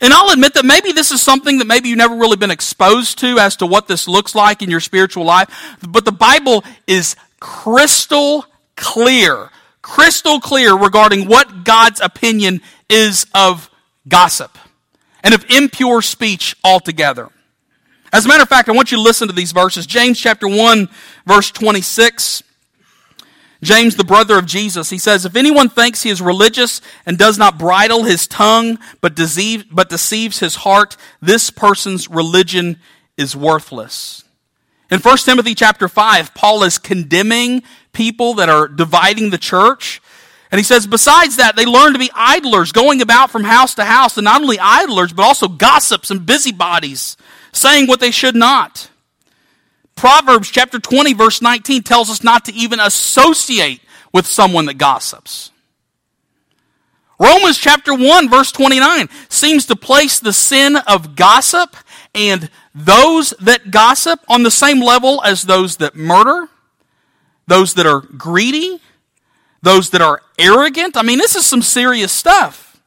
And 0.00 0.12
I'll 0.12 0.32
admit 0.32 0.54
that 0.54 0.64
maybe 0.64 0.90
this 0.90 1.12
is 1.12 1.22
something 1.22 1.58
that 1.58 1.66
maybe 1.66 1.88
you've 1.88 1.98
never 1.98 2.16
really 2.16 2.36
been 2.36 2.50
exposed 2.50 3.18
to 3.18 3.38
as 3.38 3.54
to 3.56 3.66
what 3.66 3.86
this 3.86 4.08
looks 4.08 4.34
like 4.34 4.60
in 4.60 4.70
your 4.70 4.80
spiritual 4.80 5.24
life. 5.24 5.76
But 5.86 6.04
the 6.04 6.12
Bible 6.12 6.64
is 6.88 7.14
crystal 7.38 8.44
clear, 8.74 9.50
crystal 9.80 10.40
clear 10.40 10.76
regarding 10.76 11.28
what 11.28 11.64
God's 11.64 12.00
opinion 12.00 12.62
is 12.88 13.26
of 13.32 13.70
gossip 14.08 14.58
and 15.22 15.34
of 15.34 15.44
impure 15.50 16.02
speech 16.02 16.56
altogether. 16.64 17.28
As 18.12 18.26
a 18.26 18.28
matter 18.28 18.42
of 18.42 18.48
fact, 18.48 18.68
I 18.68 18.72
want 18.72 18.92
you 18.92 18.98
to 18.98 19.02
listen 19.02 19.28
to 19.28 19.34
these 19.34 19.52
verses. 19.52 19.86
James 19.86 20.20
chapter 20.20 20.46
1, 20.46 20.88
verse 21.26 21.50
26. 21.50 22.42
James, 23.62 23.94
the 23.94 24.04
brother 24.04 24.38
of 24.38 24.44
Jesus, 24.44 24.90
he 24.90 24.98
says, 24.98 25.24
If 25.24 25.36
anyone 25.36 25.68
thinks 25.68 26.02
he 26.02 26.10
is 26.10 26.20
religious 26.20 26.80
and 27.06 27.16
does 27.16 27.38
not 27.38 27.58
bridle 27.58 28.02
his 28.02 28.26
tongue, 28.26 28.78
but, 29.00 29.14
deceive, 29.14 29.66
but 29.70 29.88
deceives 29.88 30.40
his 30.40 30.56
heart, 30.56 30.96
this 31.20 31.48
person's 31.48 32.10
religion 32.10 32.80
is 33.16 33.36
worthless. 33.36 34.24
In 34.90 35.00
1 35.00 35.16
Timothy 35.18 35.54
chapter 35.54 35.88
5, 35.88 36.34
Paul 36.34 36.64
is 36.64 36.76
condemning 36.76 37.62
people 37.92 38.34
that 38.34 38.50
are 38.50 38.68
dividing 38.68 39.30
the 39.30 39.38
church. 39.38 40.01
And 40.52 40.58
he 40.58 40.64
says, 40.64 40.86
besides 40.86 41.36
that, 41.36 41.56
they 41.56 41.64
learn 41.64 41.94
to 41.94 41.98
be 41.98 42.10
idlers, 42.14 42.72
going 42.72 43.00
about 43.00 43.30
from 43.30 43.42
house 43.42 43.74
to 43.76 43.84
house, 43.84 44.18
and 44.18 44.26
not 44.26 44.42
only 44.42 44.58
idlers, 44.60 45.10
but 45.10 45.22
also 45.22 45.48
gossips 45.48 46.10
and 46.10 46.26
busybodies, 46.26 47.16
saying 47.52 47.86
what 47.86 48.00
they 48.00 48.10
should 48.10 48.36
not. 48.36 48.90
Proverbs 49.96 50.50
chapter 50.50 50.78
20, 50.78 51.14
verse 51.14 51.40
19 51.40 51.82
tells 51.82 52.10
us 52.10 52.22
not 52.22 52.44
to 52.44 52.52
even 52.52 52.80
associate 52.80 53.80
with 54.12 54.26
someone 54.26 54.66
that 54.66 54.76
gossips. 54.76 55.52
Romans 57.18 57.56
chapter 57.56 57.94
1, 57.94 58.28
verse 58.28 58.52
29 58.52 59.08
seems 59.30 59.64
to 59.66 59.76
place 59.76 60.18
the 60.18 60.34
sin 60.34 60.76
of 60.86 61.16
gossip 61.16 61.76
and 62.14 62.50
those 62.74 63.30
that 63.40 63.70
gossip 63.70 64.20
on 64.28 64.42
the 64.42 64.50
same 64.50 64.80
level 64.80 65.22
as 65.24 65.44
those 65.44 65.78
that 65.78 65.96
murder, 65.96 66.48
those 67.46 67.74
that 67.74 67.86
are 67.86 68.00
greedy, 68.00 68.80
those 69.62 69.90
that 69.90 70.02
are 70.02 70.22
arrogant. 70.38 70.96
I 70.96 71.02
mean, 71.02 71.18
this 71.18 71.36
is 71.36 71.46
some 71.46 71.62
serious 71.62 72.12
stuff. 72.12 72.80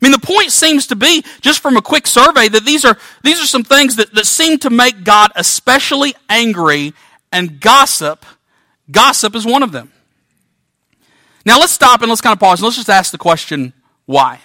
I 0.00 0.06
mean, 0.06 0.12
the 0.12 0.26
point 0.26 0.50
seems 0.50 0.88
to 0.88 0.96
be, 0.96 1.24
just 1.40 1.60
from 1.60 1.76
a 1.76 1.82
quick 1.82 2.06
survey, 2.06 2.48
that 2.48 2.64
these 2.64 2.84
are, 2.84 2.98
these 3.22 3.40
are 3.40 3.46
some 3.46 3.62
things 3.62 3.96
that, 3.96 4.12
that 4.14 4.26
seem 4.26 4.58
to 4.58 4.70
make 4.70 5.04
God 5.04 5.30
especially 5.36 6.14
angry, 6.28 6.92
and 7.30 7.60
gossip, 7.60 8.26
gossip 8.90 9.34
is 9.36 9.46
one 9.46 9.62
of 9.62 9.72
them. 9.72 9.92
Now 11.46 11.58
let's 11.58 11.72
stop 11.72 12.02
and 12.02 12.08
let's 12.08 12.20
kind 12.20 12.34
of 12.34 12.40
pause 12.40 12.58
and 12.58 12.64
let's 12.64 12.76
just 12.76 12.90
ask 12.90 13.12
the 13.12 13.18
question, 13.18 13.72
why? 14.06 14.40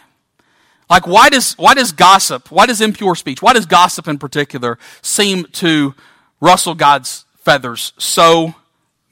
Like, 0.89 1.05
why 1.05 1.29
does, 1.29 1.53
why 1.53 1.73
does 1.73 1.91
gossip, 1.91 2.49
why 2.51 2.65
does 2.65 2.79
impure 2.79 3.15
speech, 3.15 3.41
why 3.41 3.53
does 3.53 3.65
gossip 3.65 4.07
in 4.07 4.17
particular 4.17 4.77
seem 5.01 5.45
to 5.53 5.95
rustle 6.39 6.75
God's 6.75 7.25
feathers 7.39 7.93
so 7.97 8.55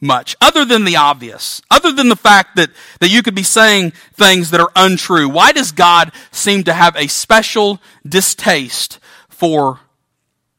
much, 0.02 0.36
other 0.42 0.66
than 0.66 0.86
the 0.86 0.98
obvious, 0.98 1.62
other 1.72 1.92
than 1.92 2.10
the 2.10 2.16
fact 2.16 2.56
that, 2.56 2.70
that 3.00 3.10
you 3.10 3.24
could 3.24 3.36
be 3.36 3.44
saying 3.44 3.92
things 4.14 4.52
that 4.52 4.60
are 4.60 4.72
untrue. 4.76 5.30
Why 5.30 5.52
does 5.52 5.72
God 5.72 6.12
seem 6.32 6.64
to 6.66 6.74
have 6.74 6.96
a 6.96 7.08
special 7.08 7.82
distaste 8.08 9.00
for 9.30 9.80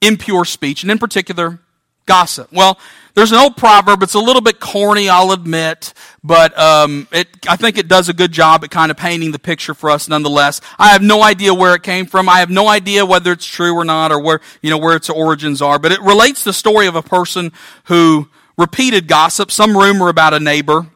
impure 0.01 0.45
speech, 0.45 0.83
and 0.83 0.91
in 0.91 0.99
particular, 0.99 1.61
gossip? 2.07 2.53
Well, 2.53 2.79
there's 3.17 3.33
an 3.33 3.39
old 3.39 3.57
proverb. 3.57 4.03
It's 4.03 4.13
a 4.13 4.19
little 4.21 4.43
bit 4.43 4.61
corny, 4.61 5.09
I'll 5.09 5.33
admit, 5.33 5.95
but 6.23 6.57
um, 6.59 7.09
it, 7.13 7.29
I 7.49 7.57
think 7.57 7.79
it 7.79 7.89
does 7.89 8.11
a 8.11 8.13
good 8.13 8.31
job 8.31 8.63
at 8.63 8.71
kind 8.71 8.91
of 8.91 8.99
painting 8.99 9.33
the 9.33 9.39
picture 9.39 9.73
for 9.73 9.89
us 9.89 10.07
nonetheless. 10.07 10.61
I 10.79 10.89
have 10.89 11.03
no 11.03 11.23
idea 11.23 11.55
where 11.55 11.75
it 11.75 11.83
came 11.83 12.05
from. 12.05 12.29
I 12.29 12.41
have 12.41 12.51
no 12.51 12.69
idea 12.69 13.07
whether 13.07 13.33
it's 13.33 13.47
true 13.47 13.75
or 13.75 13.87
not 13.87 14.13
or 14.13 14.21
where, 14.21 14.41
you 14.61 14.69
know, 14.69 14.77
where 14.77 14.95
its 14.95 15.09
origins 15.09 15.63
are, 15.63 15.79
but 15.79 15.93
it 15.93 16.01
relates 16.03 16.45
the 16.45 16.53
story 16.53 16.87
of 16.87 16.95
a 16.95 17.03
person 17.03 17.53
who 17.85 18.29
repeated 18.57 19.07
gossip, 19.09 19.51
some 19.51 19.77
rumor 19.77 20.09
about 20.09 20.35
a 20.35 20.41
neighbor. 20.41 20.87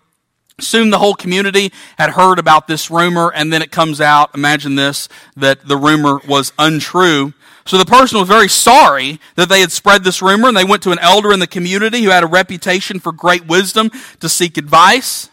Soon 0.59 0.91
the 0.91 0.99
whole 0.99 1.15
community 1.15 1.73
had 1.99 2.11
heard 2.11 2.39
about 2.39 2.67
this 2.67 2.91
rumor, 2.91 3.33
and 3.35 3.53
then 3.53 3.63
it 3.63 3.71
comes 3.71 4.01
out, 4.01 4.35
imagine 4.35 4.75
this, 4.75 5.09
that 5.37 5.67
the 5.67 5.77
rumor 5.77 6.21
was 6.29 6.53
untrue. 6.59 7.33
So 7.65 7.79
the 7.79 7.85
person 7.85 8.19
was 8.19 8.29
very 8.29 8.49
sorry 8.49 9.21
that 9.37 9.49
they 9.49 9.61
had 9.61 9.73
spread 9.73 10.05
this 10.05 10.21
rumor, 10.21 10.49
and 10.49 10.57
they 10.57 10.65
went 10.65 10.83
to 10.83 10.93
an 10.93 10.99
elder 10.99 11.33
in 11.33 11.41
the 11.41 11.47
community 11.47 12.03
who 12.03 12.11
had 12.11 12.25
a 12.25 12.27
reputation 12.27 13.01
for 13.01 13.13
great 13.13 13.47
wisdom 13.47 13.91
to 14.21 14.29
seek 14.29 14.59
advice. 14.59 15.31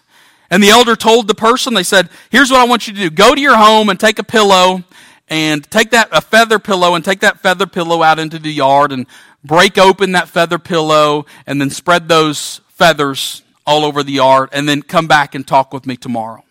And 0.50 0.64
the 0.64 0.70
elder 0.70 0.96
told 0.96 1.28
the 1.28 1.36
person, 1.36 1.74
they 1.74 1.84
said, 1.84 2.10
Here's 2.30 2.52
what 2.52 2.62
I 2.62 2.66
want 2.66 2.88
you 2.88 2.94
to 2.94 3.00
do 3.00 3.10
go 3.10 3.36
to 3.36 3.42
your 3.42 3.58
home 3.58 3.90
and 3.90 4.00
take 4.00 4.20
a 4.20 4.24
pillow 4.24 4.84
and 5.30 5.70
take 5.70 5.92
that 5.92 6.10
a 6.12 6.22
feather 6.22 6.58
pillow 6.58 6.96
and 6.96 7.04
take 7.04 7.20
that 7.20 7.40
feather 7.40 7.68
pillow 7.68 8.02
out 8.02 8.20
into 8.20 8.40
the 8.40 8.52
yard 8.52 8.92
and 8.92 9.08
break 9.44 9.78
open 9.78 10.12
that 10.14 10.30
feather 10.30 10.60
pillow 10.60 11.26
and 11.46 11.60
then 11.62 11.70
spread 11.70 12.08
those 12.08 12.62
feathers 12.70 13.44
all 13.66 13.84
over 13.84 14.04
the 14.04 14.14
yard 14.14 14.50
and 14.54 14.68
then 14.68 14.82
come 14.82 15.08
back 15.08 15.36
and 15.36 15.48
talk 15.48 15.74
with 15.74 15.86
me 15.86 15.98
tomorrow. 15.98 16.44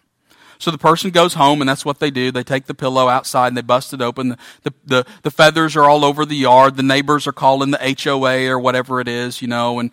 So 0.58 0.70
the 0.70 0.78
person 0.78 1.10
goes 1.10 1.34
home, 1.34 1.60
and 1.60 1.68
that's 1.68 1.84
what 1.84 1.98
they 1.98 2.10
do. 2.10 2.30
They 2.30 2.42
take 2.42 2.66
the 2.66 2.74
pillow 2.74 3.08
outside 3.08 3.48
and 3.48 3.56
they 3.56 3.62
bust 3.62 3.92
it 3.92 4.00
open. 4.00 4.30
The, 4.30 4.38
the, 4.62 4.72
the, 4.86 5.06
the, 5.22 5.30
feathers 5.30 5.76
are 5.76 5.84
all 5.84 6.04
over 6.04 6.24
the 6.24 6.36
yard. 6.36 6.76
The 6.76 6.82
neighbors 6.82 7.26
are 7.26 7.32
calling 7.32 7.70
the 7.70 7.96
HOA 8.02 8.46
or 8.46 8.58
whatever 8.58 9.00
it 9.00 9.08
is, 9.08 9.42
you 9.42 9.48
know. 9.48 9.78
And 9.78 9.90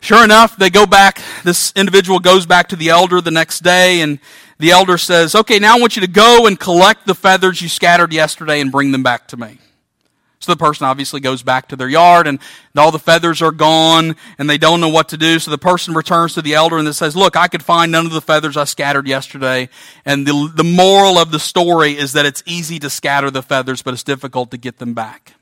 sure 0.00 0.22
enough, 0.22 0.56
they 0.56 0.68
go 0.68 0.84
back. 0.84 1.20
This 1.44 1.72
individual 1.74 2.18
goes 2.18 2.44
back 2.44 2.68
to 2.68 2.76
the 2.76 2.90
elder 2.90 3.20
the 3.20 3.30
next 3.30 3.60
day, 3.60 4.02
and 4.02 4.18
the 4.58 4.70
elder 4.70 4.98
says, 4.98 5.34
Okay, 5.34 5.58
now 5.58 5.76
I 5.76 5.80
want 5.80 5.96
you 5.96 6.02
to 6.02 6.08
go 6.08 6.46
and 6.46 6.60
collect 6.60 7.06
the 7.06 7.14
feathers 7.14 7.62
you 7.62 7.68
scattered 7.68 8.12
yesterday 8.12 8.60
and 8.60 8.70
bring 8.70 8.92
them 8.92 9.02
back 9.02 9.28
to 9.28 9.36
me. 9.38 9.58
So 10.42 10.52
the 10.52 10.56
person 10.56 10.86
obviously 10.86 11.20
goes 11.20 11.42
back 11.42 11.68
to 11.68 11.76
their 11.76 11.88
yard 11.88 12.26
and 12.26 12.40
all 12.76 12.90
the 12.90 12.98
feathers 12.98 13.40
are 13.42 13.52
gone 13.52 14.16
and 14.38 14.50
they 14.50 14.58
don't 14.58 14.80
know 14.80 14.88
what 14.88 15.10
to 15.10 15.16
do. 15.16 15.38
So 15.38 15.52
the 15.52 15.58
person 15.58 15.94
returns 15.94 16.34
to 16.34 16.42
the 16.42 16.54
elder 16.54 16.78
and 16.78 16.94
says, 16.94 17.14
look, 17.14 17.36
I 17.36 17.46
could 17.46 17.62
find 17.62 17.92
none 17.92 18.06
of 18.06 18.12
the 18.12 18.20
feathers 18.20 18.56
I 18.56 18.64
scattered 18.64 19.06
yesterday. 19.06 19.68
And 20.04 20.26
the, 20.26 20.52
the 20.52 20.64
moral 20.64 21.16
of 21.16 21.30
the 21.30 21.38
story 21.38 21.96
is 21.96 22.14
that 22.14 22.26
it's 22.26 22.42
easy 22.44 22.80
to 22.80 22.90
scatter 22.90 23.30
the 23.30 23.42
feathers, 23.42 23.82
but 23.82 23.94
it's 23.94 24.02
difficult 24.02 24.50
to 24.50 24.58
get 24.58 24.78
them 24.78 24.94
back. 24.94 25.34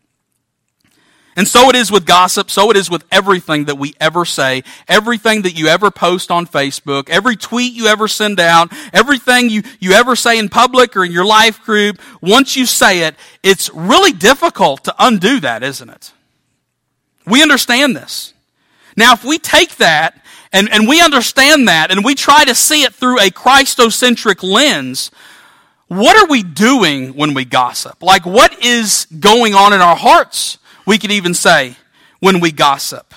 And 1.40 1.48
so 1.48 1.70
it 1.70 1.74
is 1.74 1.90
with 1.90 2.05
gossip, 2.05 2.50
so 2.50 2.70
it 2.70 2.76
is 2.76 2.90
with 2.90 3.03
everything 3.11 3.64
that 3.64 3.79
we 3.79 3.94
ever 3.98 4.26
say, 4.26 4.62
everything 4.87 5.40
that 5.40 5.59
you 5.59 5.68
ever 5.68 5.90
post 5.90 6.31
on 6.31 6.46
Facebook, 6.46 7.09
every 7.09 7.35
tweet 7.35 7.72
you 7.72 7.87
ever 7.87 8.09
send 8.09 8.38
out, 8.38 8.70
everything 8.92 9.48
you, 9.48 9.62
you 9.79 9.92
ever 9.92 10.14
say 10.14 10.38
in 10.38 10.50
public 10.50 10.94
or 10.98 11.03
in 11.03 11.12
your 11.12 11.24
life 11.24 11.62
group. 11.62 11.98
Once 12.20 12.59
you 12.59 12.66
say 12.66 13.05
it, 13.05 13.14
it's 13.42 13.70
really 13.72 14.12
difficult 14.12 14.85
to 14.85 14.94
undo 14.98 15.40
that, 15.40 15.62
isn't 15.62 15.88
it? 15.88 16.12
We 17.24 17.40
understand 17.40 17.96
this. 17.96 18.35
Now, 18.94 19.14
if 19.14 19.24
we 19.24 19.38
take 19.38 19.76
that 19.76 20.22
and, 20.53 20.70
and 20.70 20.87
we 20.87 21.00
understand 21.00 21.68
that 21.68 21.90
and 21.90 22.05
we 22.05 22.14
try 22.14 22.44
to 22.44 22.55
see 22.55 22.83
it 22.83 22.92
through 22.92 23.18
a 23.18 23.31
Christocentric 23.31 24.42
lens, 24.42 25.11
what 25.88 26.18
are 26.18 26.29
we 26.29 26.42
doing 26.42 27.14
when 27.14 27.33
we 27.33 27.46
gossip? 27.46 28.03
Like, 28.03 28.26
what 28.26 28.62
is 28.62 29.07
going 29.07 29.55
on 29.55 29.72
in 29.72 29.81
our 29.81 29.96
hearts? 29.96 30.59
We 30.90 30.98
could 30.98 31.12
even 31.12 31.35
say 31.35 31.76
when 32.18 32.40
we 32.40 32.50
gossip. 32.50 33.14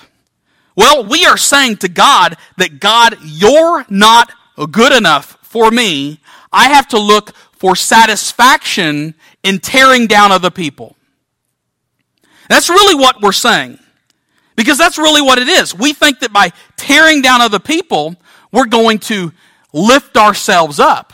Well, 0.76 1.04
we 1.04 1.26
are 1.26 1.36
saying 1.36 1.78
to 1.78 1.88
God 1.88 2.36
that 2.56 2.78
God, 2.78 3.16
you're 3.24 3.84
not 3.90 4.30
good 4.70 4.92
enough 4.92 5.36
for 5.42 5.72
me. 5.72 6.20
I 6.52 6.68
have 6.68 6.86
to 6.90 7.00
look 7.00 7.34
for 7.50 7.74
satisfaction 7.74 9.16
in 9.42 9.58
tearing 9.58 10.06
down 10.06 10.30
other 10.30 10.52
people. 10.52 10.94
That's 12.48 12.68
really 12.68 12.94
what 12.94 13.20
we're 13.20 13.32
saying. 13.32 13.80
Because 14.54 14.78
that's 14.78 14.96
really 14.96 15.20
what 15.20 15.40
it 15.40 15.48
is. 15.48 15.74
We 15.74 15.94
think 15.94 16.20
that 16.20 16.32
by 16.32 16.52
tearing 16.76 17.22
down 17.22 17.40
other 17.40 17.58
people, 17.58 18.14
we're 18.52 18.66
going 18.66 19.00
to 19.10 19.32
lift 19.72 20.16
ourselves 20.16 20.78
up. 20.78 21.12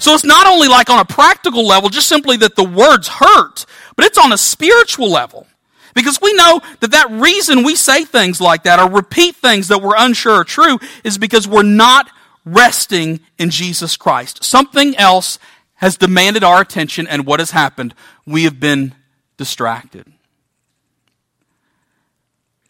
So 0.00 0.14
it's 0.14 0.24
not 0.24 0.46
only 0.46 0.66
like 0.66 0.90
on 0.90 0.98
a 0.98 1.04
practical 1.04 1.66
level, 1.66 1.90
just 1.90 2.08
simply 2.08 2.38
that 2.38 2.56
the 2.56 2.64
words 2.64 3.06
hurt, 3.06 3.66
but 3.96 4.06
it's 4.06 4.18
on 4.18 4.32
a 4.32 4.38
spiritual 4.38 5.10
level. 5.10 5.46
Because 5.94 6.20
we 6.22 6.32
know 6.32 6.60
that 6.80 6.92
that 6.92 7.10
reason 7.10 7.62
we 7.62 7.76
say 7.76 8.04
things 8.04 8.40
like 8.40 8.62
that 8.62 8.78
or 8.80 8.90
repeat 8.90 9.36
things 9.36 9.68
that 9.68 9.82
we're 9.82 9.96
unsure 9.96 10.34
are 10.34 10.44
true 10.44 10.78
is 11.04 11.18
because 11.18 11.46
we're 11.46 11.62
not 11.62 12.08
resting 12.44 13.20
in 13.38 13.50
Jesus 13.50 13.96
Christ. 13.96 14.42
Something 14.42 14.96
else 14.96 15.38
has 15.74 15.96
demanded 15.96 16.44
our 16.44 16.60
attention, 16.60 17.06
and 17.06 17.26
what 17.26 17.40
has 17.40 17.50
happened? 17.50 17.94
We 18.26 18.44
have 18.44 18.58
been 18.58 18.94
distracted. 19.36 20.06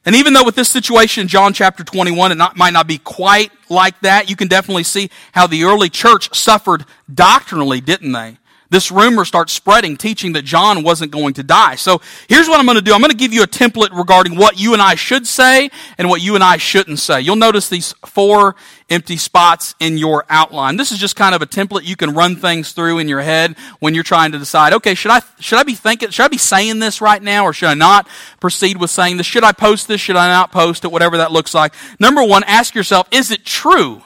And 0.07 0.17
even 0.17 0.33
though 0.33 0.45
with 0.45 0.55
this 0.55 0.69
situation 0.69 1.23
in 1.23 1.29
John 1.29 1.53
chapter 1.53 1.85
21, 1.85 2.33
it 2.33 2.35
not, 2.37 2.57
might 2.57 2.73
not 2.73 2.87
be 2.87 2.99
quite 2.99 3.53
like 3.69 4.01
that, 4.01 4.31
you 4.31 4.37
can 4.37 4.49
definitely 4.49 4.85
see 4.85 5.11
how 5.33 5.47
the 5.47 5.65
early 5.65 5.91
church 5.91 6.35
suffered 6.35 6.87
doctrinally, 7.13 7.81
didn't 7.81 8.13
they? 8.13 8.39
This 8.71 8.91
rumor 8.91 9.25
starts 9.25 9.53
spreading, 9.53 9.97
teaching 9.97 10.33
that 10.33 10.45
John 10.45 10.83
wasn't 10.83 11.11
going 11.11 11.35
to 11.35 11.43
die. 11.43 11.75
So 11.75 12.01
here's 12.29 12.49
what 12.49 12.59
I'm 12.59 12.67
going 12.67 12.79
to 12.79 12.83
do. 12.83 12.95
I'm 12.95 13.01
going 13.01 13.11
to 13.11 13.17
give 13.17 13.33
you 13.33 13.43
a 13.43 13.47
template 13.47 13.97
regarding 13.97 14.37
what 14.37 14.59
you 14.59 14.73
and 14.73 14.81
I 14.81 14.95
should 14.95 15.27
say 15.27 15.71
and 15.99 16.09
what 16.09 16.23
you 16.23 16.35
and 16.37 16.45
I 16.45 16.57
shouldn't 16.57 17.01
say. 17.01 17.21
You'll 17.21 17.37
notice 17.37 17.69
these 17.69 17.93
four 18.07 18.57
empty 18.89 19.17
spots 19.17 19.75
in 19.81 19.99
your 19.99 20.25
outline. 20.29 20.77
This 20.77 20.93
is 20.93 20.99
just 20.99 21.17
kind 21.17 21.35
of 21.35 21.43
a 21.43 21.47
template 21.47 21.85
you 21.85 21.97
can 21.97 22.15
run 22.15 22.37
things 22.37 22.73
through 22.73 22.99
in 22.99 23.09
your 23.09 23.21
head 23.21 23.57
when 23.81 23.95
you're 23.95 24.05
trying 24.05 24.33
to 24.33 24.39
decide, 24.39 24.73
okay, 24.73 24.95
should 24.95 25.11
I, 25.11 25.21
should 25.39 25.59
I 25.59 25.63
be 25.63 25.75
thinking, 25.75 26.11
should 26.11 26.25
I 26.25 26.29
be 26.29 26.39
saying 26.39 26.79
this 26.79 27.01
right 27.01 27.23
now 27.23 27.45
or 27.45 27.53
should 27.53 27.69
I 27.69 27.75
not 27.75 28.09
proceed 28.41 28.79
with 28.79 28.91
saying 28.91 29.17
this? 29.17 29.27
Should 29.27 29.45
I 29.45 29.53
post 29.53 29.89
this? 29.89 30.01
Should 30.01 30.17
I 30.17 30.29
not 30.29 30.53
post 30.53 30.85
it? 30.85 30.93
Whatever 30.93 31.19
that 31.19 31.33
looks 31.33 31.55
like. 31.55 31.75
Number 31.99 32.25
one, 32.25 32.45
ask 32.45 32.75
yourself, 32.75 33.09
is 33.11 33.31
it 33.31 33.45
true? 33.45 34.03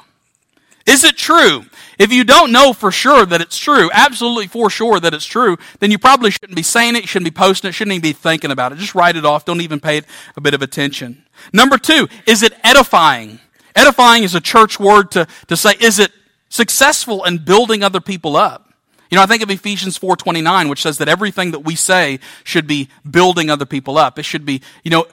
Is 0.87 1.05
it 1.05 1.17
true? 1.17 1.65
If 1.99 2.13
you 2.13 2.25
don't 2.25 2.53
know 2.53 2.73
for 2.73 2.91
sure 2.91 3.25
that 3.25 3.41
it's 3.41 3.57
true, 3.57 3.91
absolutely 3.93 4.49
for 4.49 4.69
sure 4.69 5.01
that 5.01 5.15
it's 5.15 5.25
true, 5.25 5.57
then 5.79 5.91
you 5.91 5.99
probably 5.99 6.31
shouldn't 6.31 6.57
be 6.57 6.63
saying 6.63 6.97
it, 6.97 7.09
shouldn't 7.09 7.33
be 7.33 7.37
posting 7.37 7.69
it, 7.69 7.73
shouldn't 7.73 7.95
even 7.95 8.03
be 8.03 8.13
thinking 8.13 8.51
about 8.51 8.73
it. 8.73 8.79
Just 8.79 8.95
write 8.95 9.17
it 9.17 9.25
off. 9.25 9.45
Don't 9.45 9.61
even 9.61 9.81
pay 9.81 9.99
it 9.99 10.05
a 10.37 10.41
bit 10.41 10.53
of 10.53 10.63
attention. 10.63 11.25
Number 11.53 11.79
two, 11.79 12.09
is 12.27 12.43
it 12.43 12.53
edifying? 12.63 13.39
Edifying 13.75 14.25
is 14.25 14.35
a 14.35 14.41
church 14.41 14.79
word 14.79 15.11
to, 15.13 15.27
to 15.49 15.57
say, 15.57 15.75
is 15.81 15.99
it 15.99 16.13
successful 16.49 17.25
in 17.25 17.39
building 17.39 17.83
other 17.83 18.01
people 18.01 18.37
up? 18.37 18.73
You 19.11 19.17
know, 19.17 19.23
I 19.23 19.27
think 19.27 19.43
of 19.43 19.51
Ephesians 19.51 19.99
4.29, 19.99 20.69
which 20.69 20.83
says 20.83 20.99
that 20.99 21.09
everything 21.09 21.53
that 21.53 21.61
we 21.61 21.77
say 21.77 22.19
should 22.43 22.67
be 22.67 22.89
building 23.09 23.49
other 23.49 23.67
people 23.67 23.97
up. 23.97 24.19
It 24.19 24.25
should 24.25 24.45
be, 24.45 24.61
you 24.83 24.91
know, 24.91 25.07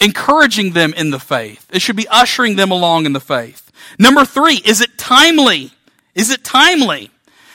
encouraging 0.00 0.72
them 0.72 0.92
in 0.94 1.10
the 1.10 1.20
faith. 1.20 1.66
It 1.72 1.82
should 1.82 1.96
be 1.96 2.08
ushering 2.08 2.56
them 2.56 2.70
along 2.70 3.06
in 3.06 3.12
the 3.12 3.20
faith. 3.20 3.61
Number 3.98 4.24
three, 4.24 4.56
is 4.64 4.80
it 4.80 4.98
timely? 4.98 5.70
Is 6.14 6.30
it 6.30 6.44
timely? 6.44 7.10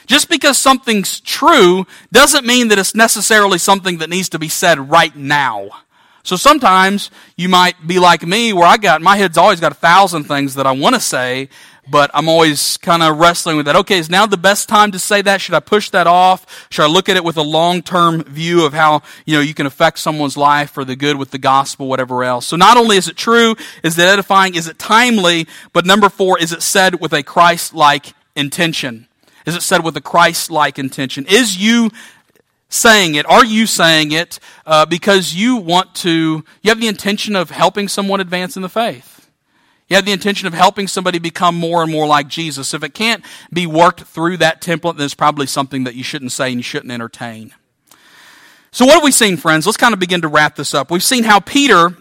Just 0.06 0.30
because 0.30 0.58
something's 0.58 1.20
true 1.20 1.86
doesn't 2.12 2.46
mean 2.46 2.70
that 2.70 2.80
it's 2.80 2.96
necessarily 2.96 3.58
something 3.58 3.98
that 3.98 4.10
needs 4.10 4.30
to 4.30 4.40
be 4.40 4.48
said 4.48 4.90
right 4.90 5.16
now. 5.16 5.70
So 6.24 6.36
sometimes 6.36 7.12
you 7.36 7.50
might 7.50 7.76
be 7.86 8.00
like 8.00 8.26
me, 8.26 8.52
where 8.54 8.68
I 8.68 8.78
got, 8.78 9.02
my 9.02 9.16
head's 9.18 9.38
always 9.38 9.60
got 9.60 9.72
a 9.72 9.76
thousand 9.76 10.26
things 10.26 10.56
that 10.56 10.68
I 10.68 10.72
want 10.72 10.96
to 10.96 11.02
say, 11.02 11.50
but 11.89 12.12
I'm 12.13 12.28
always 12.28 12.78
kind 12.78 13.02
of 13.02 13.17
wrestling 13.17 13.58
with 13.58 13.65
that. 13.65 13.76
Okay, 13.78 13.97
is 13.97 14.10
now 14.10 14.26
the 14.26 14.38
best 14.38 14.67
time 14.67 14.91
to 14.91 15.00
say 15.00 15.21
that? 15.21 15.41
Should 15.41 15.56
I 15.56 15.60
push 15.60 15.89
that 15.91 16.08
off? 16.08 16.67
Should 16.69 16.84
I 16.84 16.88
look 16.88 17.10
at 17.10 17.15
it 17.15 17.23
with 17.23 17.38
a 17.38 17.41
long-term 17.41 18.23
view 18.23 18.65
of 18.65 18.73
how, 18.73 19.02
you 19.26 19.36
know, 19.36 19.41
you 19.41 19.54
can 19.54 19.65
affect 19.65 20.00
someone's 20.00 20.38
life 20.38 20.71
for 20.71 20.84
the 20.84 20.95
good 20.95 21.17
with 21.17 21.32
the 21.32 21.38
gospel, 21.38 21.88
whatever 21.88 22.23
else? 22.23 22.47
So 22.47 22.56
not 22.56 22.78
only 22.78 22.97
is 22.97 23.08
it 23.08 23.15
true, 23.15 23.56
is 23.84 23.97
it 23.97 24.04
edifying, 24.04 24.56
is 24.56 24.67
it 24.67 24.78
timely, 24.78 25.47
but 25.73 25.86
number 25.86 26.10
four, 26.10 26.39
is 26.39 26.52
it 26.52 26.62
said 26.62 27.00
with 27.00 27.13
a 27.13 27.23
Christ-like 27.23 28.13
intention? 28.36 29.08
Is 29.45 29.56
it 29.56 29.62
said 29.62 29.84
with 29.84 29.95
a 29.95 30.02
Christ-like 30.02 30.78
intention? 30.78 31.26
Is 31.28 31.58
you 31.58 31.89
saying 32.69 33.15
it? 33.15 33.26
Are 33.26 33.45
you 33.45 33.65
saying 33.65 34.12
it 34.12 34.39
uh, 34.65 34.86
because 34.86 35.34
you 35.34 35.56
want 35.56 35.95
to, 35.95 36.43
you 36.62 36.69
have 36.69 36.82
the 36.82 36.88
intention 36.88 37.36
of 37.36 37.50
helping 37.50 37.88
someone 37.88 38.19
advance 38.19 38.56
in 38.56 38.62
the 38.62 38.69
faith? 38.69 39.16
You 39.88 39.95
have 39.95 40.06
the 40.06 40.12
intention 40.12 40.47
of 40.47 40.54
helping 40.54 40.88
somebody 40.88 41.17
become 41.17 41.56
more 41.56 41.82
and 41.82 41.91
more 41.91 42.06
like 42.06 42.28
Jesus. 42.28 42.73
If 42.73 42.84
it 42.84 42.93
can't 42.93 43.23
be 43.54 43.65
worked 43.65 44.02
through 44.02 44.38
that 44.38 44.62
template, 44.62 44.97
then 44.97 45.06
it's 45.06 45.13
probably 45.13 45.47
something 45.47 45.86
that 45.86 45.95
you 45.95 46.04
shouldn't 46.04 46.34
say 46.34 46.50
and 46.50 46.58
you 46.58 46.63
shouldn't 46.63 46.91
entertain. 46.91 47.54
So, 48.71 48.86
what 48.86 48.95
have 48.95 49.04
we 49.04 49.12
seen, 49.12 49.38
friends? 49.38 49.65
Let's 49.65 49.78
kind 49.78 49.93
of 49.93 50.00
begin 50.00 50.21
to 50.21 50.28
wrap 50.28 50.56
this 50.56 50.73
up. 50.73 50.91
We've 50.91 51.02
seen 51.02 51.23
how 51.23 51.39
Peter, 51.39 51.95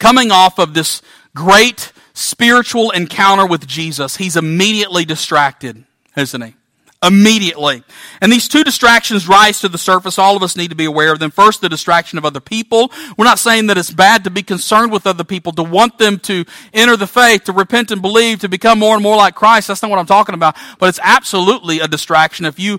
coming 0.00 0.32
off 0.32 0.58
of 0.58 0.74
this 0.74 1.00
great 1.34 1.92
spiritual 2.12 2.90
encounter 2.90 3.46
with 3.46 3.66
Jesus, 3.66 4.16
he's 4.16 4.36
immediately 4.36 5.04
distracted, 5.04 5.84
isn't 6.16 6.42
he? 6.42 6.54
Immediately. 7.02 7.82
And 8.20 8.30
these 8.30 8.48
two 8.48 8.64
distractions 8.64 9.26
rise 9.28 9.60
to 9.60 9.68
the 9.68 9.78
surface. 9.78 10.18
All 10.18 10.36
of 10.36 10.42
us 10.42 10.56
need 10.56 10.68
to 10.68 10.76
be 10.76 10.84
aware 10.84 11.12
of 11.12 11.18
them. 11.18 11.30
First, 11.30 11.60
the 11.60 11.68
distraction 11.68 12.18
of 12.18 12.24
other 12.24 12.40
people. 12.40 12.92
We're 13.16 13.24
not 13.24 13.38
saying 13.38 13.66
that 13.66 13.78
it's 13.78 13.90
bad 13.90 14.24
to 14.24 14.30
be 14.30 14.42
concerned 14.42 14.92
with 14.92 15.06
other 15.06 15.24
people, 15.24 15.52
to 15.52 15.62
want 15.62 15.98
them 15.98 16.18
to 16.20 16.44
enter 16.72 16.96
the 16.96 17.06
faith, 17.06 17.44
to 17.44 17.52
repent 17.52 17.90
and 17.90 18.00
believe, 18.00 18.40
to 18.40 18.48
become 18.48 18.78
more 18.78 18.94
and 18.94 19.02
more 19.02 19.16
like 19.16 19.34
Christ. 19.34 19.68
That's 19.68 19.82
not 19.82 19.90
what 19.90 19.98
I'm 19.98 20.06
talking 20.06 20.34
about. 20.34 20.56
But 20.78 20.88
it's 20.88 21.00
absolutely 21.02 21.80
a 21.80 21.88
distraction 21.88 22.46
if 22.46 22.58
you 22.58 22.78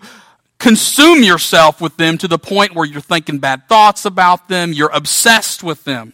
consume 0.60 1.24
yourself 1.24 1.82
with 1.82 1.98
them 1.98 2.18
to 2.18 2.28
the 2.28 2.40
point 2.40 2.74
where 2.74 2.86
you're 2.86 3.02
thinking 3.02 3.40
bad 3.40 3.68
thoughts 3.68 4.06
about 4.06 4.48
them, 4.48 4.72
you're 4.72 4.92
obsessed 4.94 5.62
with 5.62 5.84
them. 5.84 6.14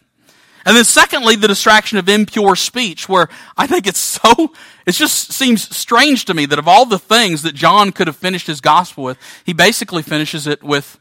And 0.69 0.77
then 0.77 0.85
secondly, 0.85 1.35
the 1.35 1.47
distraction 1.47 1.97
of 1.97 2.07
impure 2.07 2.55
speech, 2.55 3.09
where 3.09 3.27
I 3.57 3.65
think 3.65 3.87
it's 3.87 3.97
so, 4.21 4.53
it 4.85 4.91
just 4.91 5.31
seems 5.31 5.75
strange 5.75 6.25
to 6.25 6.35
me 6.35 6.45
that 6.45 6.59
of 6.59 6.67
all 6.67 6.85
the 6.85 6.99
things 6.99 7.41
that 7.41 7.55
John 7.55 7.91
could 7.91 8.05
have 8.05 8.15
finished 8.15 8.45
his 8.45 8.61
gospel 8.61 9.03
with, 9.03 9.17
he 9.43 9.51
basically 9.51 10.03
finishes 10.03 10.45
it 10.45 10.61
with 10.61 10.99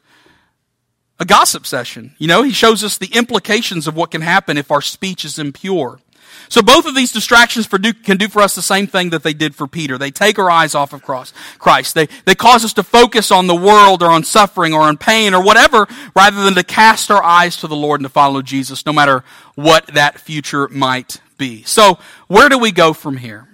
a 1.18 1.26
gossip 1.26 1.66
session. 1.66 2.14
You 2.16 2.28
know, 2.28 2.42
he 2.44 2.50
shows 2.50 2.82
us 2.82 2.96
the 2.96 3.14
implications 3.14 3.86
of 3.86 3.94
what 3.94 4.10
can 4.10 4.22
happen 4.22 4.56
if 4.56 4.70
our 4.70 4.80
speech 4.80 5.22
is 5.22 5.38
impure. 5.38 6.00
So 6.48 6.62
both 6.62 6.86
of 6.86 6.94
these 6.94 7.12
distractions 7.12 7.66
do, 7.66 7.92
can 7.92 8.16
do 8.16 8.28
for 8.28 8.40
us 8.40 8.54
the 8.54 8.62
same 8.62 8.86
thing 8.86 9.10
that 9.10 9.22
they 9.22 9.34
did 9.34 9.54
for 9.54 9.66
Peter. 9.66 9.98
They 9.98 10.10
take 10.10 10.38
our 10.38 10.50
eyes 10.50 10.74
off 10.74 10.92
of 10.92 11.02
cross, 11.02 11.32
Christ. 11.58 11.94
They, 11.94 12.08
they 12.24 12.34
cause 12.34 12.64
us 12.64 12.72
to 12.74 12.82
focus 12.82 13.30
on 13.30 13.46
the 13.46 13.54
world 13.54 14.02
or 14.02 14.10
on 14.10 14.24
suffering 14.24 14.72
or 14.72 14.82
on 14.82 14.96
pain 14.96 15.34
or 15.34 15.42
whatever 15.42 15.86
rather 16.14 16.44
than 16.44 16.54
to 16.54 16.62
cast 16.62 17.10
our 17.10 17.22
eyes 17.22 17.56
to 17.58 17.66
the 17.66 17.76
Lord 17.76 18.00
and 18.00 18.06
to 18.06 18.12
follow 18.12 18.42
Jesus 18.42 18.86
no 18.86 18.92
matter 18.92 19.24
what 19.54 19.86
that 19.88 20.18
future 20.18 20.68
might 20.68 21.20
be. 21.36 21.62
So 21.64 21.98
where 22.26 22.48
do 22.48 22.58
we 22.58 22.72
go 22.72 22.92
from 22.92 23.16
here? 23.16 23.48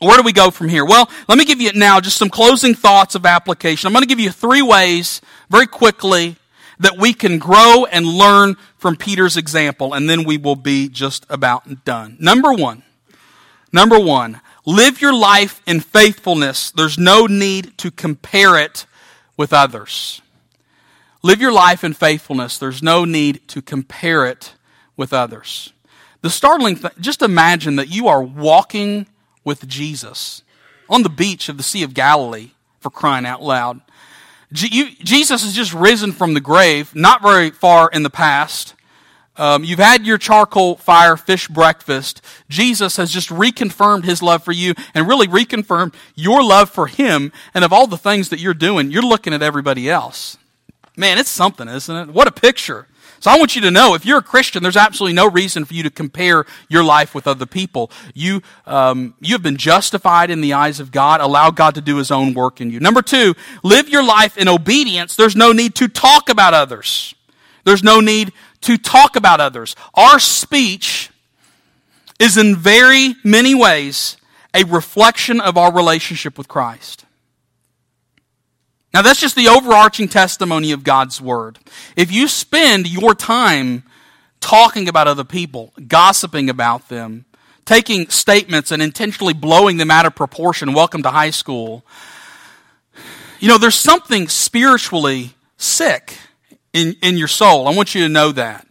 Where 0.00 0.16
do 0.16 0.22
we 0.22 0.32
go 0.32 0.50
from 0.50 0.68
here? 0.68 0.84
Well, 0.84 1.10
let 1.28 1.38
me 1.38 1.44
give 1.44 1.60
you 1.60 1.72
now 1.72 2.00
just 2.00 2.18
some 2.18 2.28
closing 2.28 2.74
thoughts 2.74 3.14
of 3.14 3.24
application. 3.24 3.86
I'm 3.86 3.94
going 3.94 4.02
to 4.02 4.08
give 4.08 4.20
you 4.20 4.30
three 4.30 4.60
ways 4.60 5.22
very 5.48 5.66
quickly 5.66 6.36
that 6.78 6.98
we 6.98 7.12
can 7.12 7.38
grow 7.38 7.84
and 7.86 8.06
learn 8.06 8.56
from 8.76 8.96
Peter's 8.96 9.36
example, 9.36 9.94
and 9.94 10.08
then 10.08 10.24
we 10.24 10.36
will 10.38 10.56
be 10.56 10.88
just 10.88 11.26
about 11.28 11.84
done. 11.84 12.16
Number 12.20 12.52
one, 12.52 12.82
number 13.72 13.98
one, 13.98 14.40
live 14.64 15.00
your 15.00 15.14
life 15.14 15.62
in 15.66 15.80
faithfulness. 15.80 16.70
There's 16.70 16.98
no 16.98 17.26
need 17.26 17.76
to 17.78 17.90
compare 17.90 18.58
it 18.58 18.86
with 19.36 19.52
others. 19.52 20.20
Live 21.22 21.40
your 21.40 21.52
life 21.52 21.82
in 21.82 21.92
faithfulness. 21.92 22.58
There's 22.58 22.82
no 22.82 23.04
need 23.04 23.48
to 23.48 23.62
compare 23.62 24.26
it 24.26 24.54
with 24.96 25.12
others. 25.12 25.72
The 26.22 26.30
startling 26.30 26.76
thing, 26.76 26.90
just 27.00 27.22
imagine 27.22 27.76
that 27.76 27.88
you 27.88 28.08
are 28.08 28.22
walking 28.22 29.06
with 29.44 29.66
Jesus 29.66 30.42
on 30.88 31.02
the 31.02 31.08
beach 31.08 31.48
of 31.48 31.56
the 31.56 31.62
Sea 31.62 31.82
of 31.82 31.94
Galilee 31.94 32.50
for 32.80 32.90
crying 32.90 33.26
out 33.26 33.42
loud. 33.42 33.80
Jesus 34.52 35.42
has 35.42 35.52
just 35.52 35.74
risen 35.74 36.12
from 36.12 36.34
the 36.34 36.40
grave, 36.40 36.94
not 36.94 37.22
very 37.22 37.50
far 37.50 37.90
in 37.92 38.02
the 38.02 38.10
past. 38.10 38.74
Um, 39.38 39.64
you've 39.64 39.78
had 39.78 40.06
your 40.06 40.18
charcoal 40.18 40.76
fire 40.76 41.16
fish 41.16 41.48
breakfast. 41.48 42.22
Jesus 42.48 42.96
has 42.96 43.10
just 43.10 43.28
reconfirmed 43.28 44.04
his 44.04 44.22
love 44.22 44.42
for 44.42 44.52
you 44.52 44.74
and 44.94 45.06
really 45.06 45.26
reconfirmed 45.26 45.94
your 46.14 46.42
love 46.42 46.70
for 46.70 46.86
him. 46.86 47.32
And 47.52 47.64
of 47.64 47.72
all 47.72 47.86
the 47.86 47.98
things 47.98 48.30
that 48.30 48.40
you're 48.40 48.54
doing, 48.54 48.90
you're 48.90 49.02
looking 49.02 49.34
at 49.34 49.42
everybody 49.42 49.90
else. 49.90 50.38
Man, 50.96 51.18
it's 51.18 51.28
something, 51.28 51.68
isn't 51.68 52.08
it? 52.08 52.14
What 52.14 52.26
a 52.26 52.32
picture. 52.32 52.86
So 53.26 53.32
I 53.32 53.38
want 53.38 53.56
you 53.56 53.62
to 53.62 53.72
know 53.72 53.94
if 53.94 54.06
you're 54.06 54.20
a 54.20 54.22
Christian, 54.22 54.62
there's 54.62 54.76
absolutely 54.76 55.14
no 55.14 55.28
reason 55.28 55.64
for 55.64 55.74
you 55.74 55.82
to 55.82 55.90
compare 55.90 56.44
your 56.68 56.84
life 56.84 57.12
with 57.12 57.26
other 57.26 57.44
people. 57.44 57.90
You, 58.14 58.40
um, 58.66 59.14
you 59.20 59.34
have 59.34 59.42
been 59.42 59.56
justified 59.56 60.30
in 60.30 60.42
the 60.42 60.52
eyes 60.52 60.78
of 60.78 60.92
God. 60.92 61.20
Allow 61.20 61.50
God 61.50 61.74
to 61.74 61.80
do 61.80 61.96
His 61.96 62.12
own 62.12 62.34
work 62.34 62.60
in 62.60 62.70
you. 62.70 62.78
Number 62.78 63.02
two, 63.02 63.34
live 63.64 63.88
your 63.88 64.04
life 64.04 64.38
in 64.38 64.46
obedience. 64.46 65.16
There's 65.16 65.34
no 65.34 65.50
need 65.50 65.74
to 65.74 65.88
talk 65.88 66.28
about 66.28 66.54
others. 66.54 67.16
There's 67.64 67.82
no 67.82 67.98
need 67.98 68.32
to 68.60 68.78
talk 68.78 69.16
about 69.16 69.40
others. 69.40 69.74
Our 69.94 70.20
speech 70.20 71.10
is 72.20 72.36
in 72.36 72.54
very 72.54 73.16
many 73.24 73.56
ways 73.56 74.18
a 74.54 74.62
reflection 74.62 75.40
of 75.40 75.58
our 75.58 75.74
relationship 75.74 76.38
with 76.38 76.46
Christ. 76.46 77.05
Now, 78.96 79.02
that's 79.02 79.20
just 79.20 79.36
the 79.36 79.48
overarching 79.48 80.08
testimony 80.08 80.72
of 80.72 80.82
God's 80.82 81.20
Word. 81.20 81.58
If 81.96 82.10
you 82.10 82.28
spend 82.28 82.90
your 82.90 83.14
time 83.14 83.82
talking 84.40 84.88
about 84.88 85.06
other 85.06 85.22
people, 85.22 85.74
gossiping 85.86 86.48
about 86.48 86.88
them, 86.88 87.26
taking 87.66 88.08
statements 88.08 88.72
and 88.72 88.80
intentionally 88.80 89.34
blowing 89.34 89.76
them 89.76 89.90
out 89.90 90.06
of 90.06 90.14
proportion, 90.14 90.72
welcome 90.72 91.02
to 91.02 91.10
high 91.10 91.28
school, 91.28 91.84
you 93.38 93.48
know, 93.48 93.58
there's 93.58 93.74
something 93.74 94.28
spiritually 94.28 95.34
sick 95.58 96.16
in, 96.72 96.96
in 97.02 97.18
your 97.18 97.28
soul. 97.28 97.68
I 97.68 97.74
want 97.74 97.94
you 97.94 98.00
to 98.04 98.08
know 98.08 98.32
that. 98.32 98.66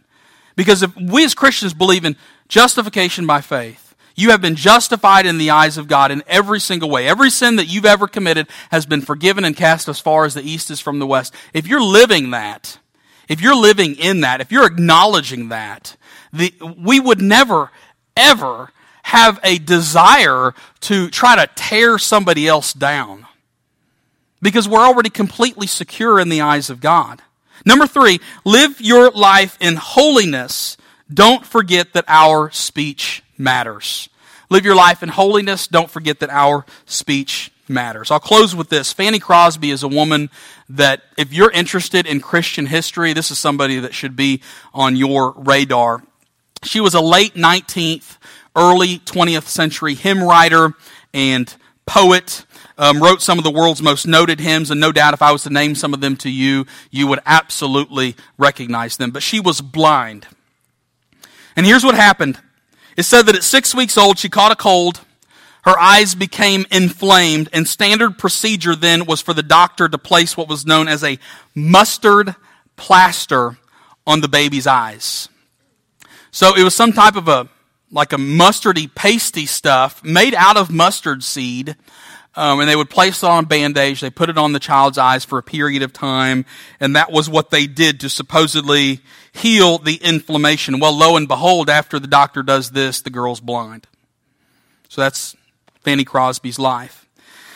Because 0.56 0.82
if 0.82 0.92
we 0.96 1.24
as 1.24 1.34
Christians 1.36 1.72
believe 1.72 2.04
in 2.04 2.16
justification 2.48 3.28
by 3.28 3.42
faith, 3.42 3.85
you 4.16 4.30
have 4.30 4.40
been 4.40 4.56
justified 4.56 5.26
in 5.26 5.36
the 5.36 5.50
eyes 5.50 5.76
of 5.76 5.88
God 5.88 6.10
in 6.10 6.24
every 6.26 6.58
single 6.58 6.88
way. 6.88 7.06
Every 7.06 7.28
sin 7.28 7.56
that 7.56 7.66
you've 7.66 7.84
ever 7.84 8.08
committed 8.08 8.48
has 8.70 8.86
been 8.86 9.02
forgiven 9.02 9.44
and 9.44 9.54
cast 9.54 9.88
as 9.88 10.00
far 10.00 10.24
as 10.24 10.32
the 10.32 10.42
east 10.42 10.70
is 10.70 10.80
from 10.80 10.98
the 10.98 11.06
west. 11.06 11.34
If 11.52 11.68
you're 11.68 11.82
living 11.82 12.30
that, 12.30 12.78
if 13.28 13.42
you're 13.42 13.54
living 13.54 13.94
in 13.94 14.22
that, 14.22 14.40
if 14.40 14.50
you're 14.50 14.66
acknowledging 14.66 15.50
that, 15.50 15.96
the, 16.32 16.54
we 16.78 16.98
would 16.98 17.20
never, 17.20 17.70
ever 18.16 18.70
have 19.02 19.38
a 19.44 19.58
desire 19.58 20.54
to 20.80 21.10
try 21.10 21.36
to 21.36 21.48
tear 21.54 21.98
somebody 21.98 22.48
else 22.48 22.72
down. 22.72 23.26
Because 24.40 24.66
we're 24.66 24.80
already 24.80 25.10
completely 25.10 25.66
secure 25.66 26.18
in 26.18 26.30
the 26.30 26.40
eyes 26.40 26.70
of 26.70 26.80
God. 26.80 27.20
Number 27.66 27.86
three, 27.86 28.20
live 28.44 28.80
your 28.80 29.10
life 29.10 29.58
in 29.60 29.76
holiness. 29.76 30.78
Don't 31.12 31.44
forget 31.44 31.92
that 31.92 32.04
our 32.08 32.50
speech 32.50 33.22
matters. 33.38 34.08
Live 34.48 34.64
your 34.64 34.76
life 34.76 35.02
in 35.02 35.08
holiness. 35.08 35.66
Don't 35.66 35.90
forget 35.90 36.20
that 36.20 36.30
our 36.30 36.64
speech 36.84 37.50
matters. 37.68 38.10
I'll 38.10 38.20
close 38.20 38.54
with 38.54 38.68
this. 38.68 38.92
Fanny 38.92 39.18
Crosby 39.18 39.70
is 39.70 39.82
a 39.82 39.88
woman 39.88 40.30
that, 40.68 41.02
if 41.16 41.32
you're 41.32 41.50
interested 41.50 42.06
in 42.06 42.20
Christian 42.20 42.66
history, 42.66 43.12
this 43.12 43.30
is 43.30 43.38
somebody 43.38 43.80
that 43.80 43.94
should 43.94 44.16
be 44.16 44.40
on 44.72 44.96
your 44.96 45.32
radar. 45.32 46.02
She 46.62 46.80
was 46.80 46.94
a 46.94 47.00
late 47.00 47.34
19th, 47.34 48.18
early 48.54 48.98
20th 49.00 49.44
century 49.44 49.94
hymn 49.94 50.22
writer 50.22 50.74
and 51.12 51.52
poet. 51.86 52.44
Um, 52.78 53.02
wrote 53.02 53.22
some 53.22 53.38
of 53.38 53.44
the 53.44 53.50
world's 53.50 53.80
most 53.80 54.06
noted 54.06 54.38
hymns, 54.38 54.70
and 54.70 54.78
no 54.78 54.92
doubt 54.92 55.14
if 55.14 55.22
I 55.22 55.32
was 55.32 55.44
to 55.44 55.50
name 55.50 55.74
some 55.74 55.94
of 55.94 56.02
them 56.02 56.14
to 56.18 56.30
you, 56.30 56.66
you 56.90 57.06
would 57.06 57.20
absolutely 57.24 58.16
recognize 58.36 58.98
them. 58.98 59.12
But 59.12 59.22
she 59.22 59.40
was 59.40 59.62
blind. 59.62 60.26
And 61.56 61.64
here's 61.64 61.84
what 61.84 61.94
happened 61.94 62.38
it 62.96 63.04
said 63.04 63.26
that 63.26 63.36
at 63.36 63.44
six 63.44 63.74
weeks 63.74 63.98
old, 63.98 64.18
she 64.18 64.28
caught 64.28 64.52
a 64.52 64.56
cold. 64.56 65.00
Her 65.64 65.78
eyes 65.78 66.14
became 66.14 66.64
inflamed, 66.70 67.48
and 67.52 67.66
standard 67.66 68.18
procedure 68.18 68.76
then 68.76 69.04
was 69.04 69.20
for 69.20 69.34
the 69.34 69.42
doctor 69.42 69.88
to 69.88 69.98
place 69.98 70.36
what 70.36 70.48
was 70.48 70.64
known 70.64 70.86
as 70.86 71.02
a 71.02 71.18
mustard 71.54 72.36
plaster 72.76 73.58
on 74.06 74.20
the 74.20 74.28
baby's 74.28 74.66
eyes. 74.66 75.28
So 76.30 76.54
it 76.54 76.62
was 76.62 76.74
some 76.74 76.92
type 76.92 77.16
of 77.16 77.28
a, 77.28 77.48
like 77.90 78.12
a 78.12 78.16
mustardy, 78.16 78.94
pasty 78.94 79.46
stuff 79.46 80.04
made 80.04 80.34
out 80.34 80.56
of 80.56 80.70
mustard 80.70 81.24
seed. 81.24 81.76
Um, 82.36 82.60
and 82.60 82.68
they 82.68 82.76
would 82.76 82.90
place 82.90 83.22
it 83.22 83.26
on 83.26 83.44
a 83.44 83.46
bandage. 83.46 84.02
They 84.02 84.10
put 84.10 84.28
it 84.28 84.36
on 84.36 84.52
the 84.52 84.60
child's 84.60 84.98
eyes 84.98 85.24
for 85.24 85.38
a 85.38 85.42
period 85.42 85.82
of 85.82 85.94
time, 85.94 86.44
and 86.78 86.94
that 86.94 87.10
was 87.10 87.30
what 87.30 87.48
they 87.48 87.66
did 87.66 88.00
to 88.00 88.10
supposedly 88.10 89.00
heal 89.36 89.78
the 89.78 89.96
inflammation. 89.96 90.80
Well, 90.80 90.96
lo 90.96 91.16
and 91.16 91.28
behold, 91.28 91.68
after 91.70 91.98
the 91.98 92.06
doctor 92.06 92.42
does 92.42 92.70
this, 92.70 93.00
the 93.00 93.10
girl's 93.10 93.40
blind. 93.40 93.86
So 94.88 95.00
that's 95.00 95.36
Fanny 95.80 96.04
Crosby's 96.04 96.58
life. 96.58 97.06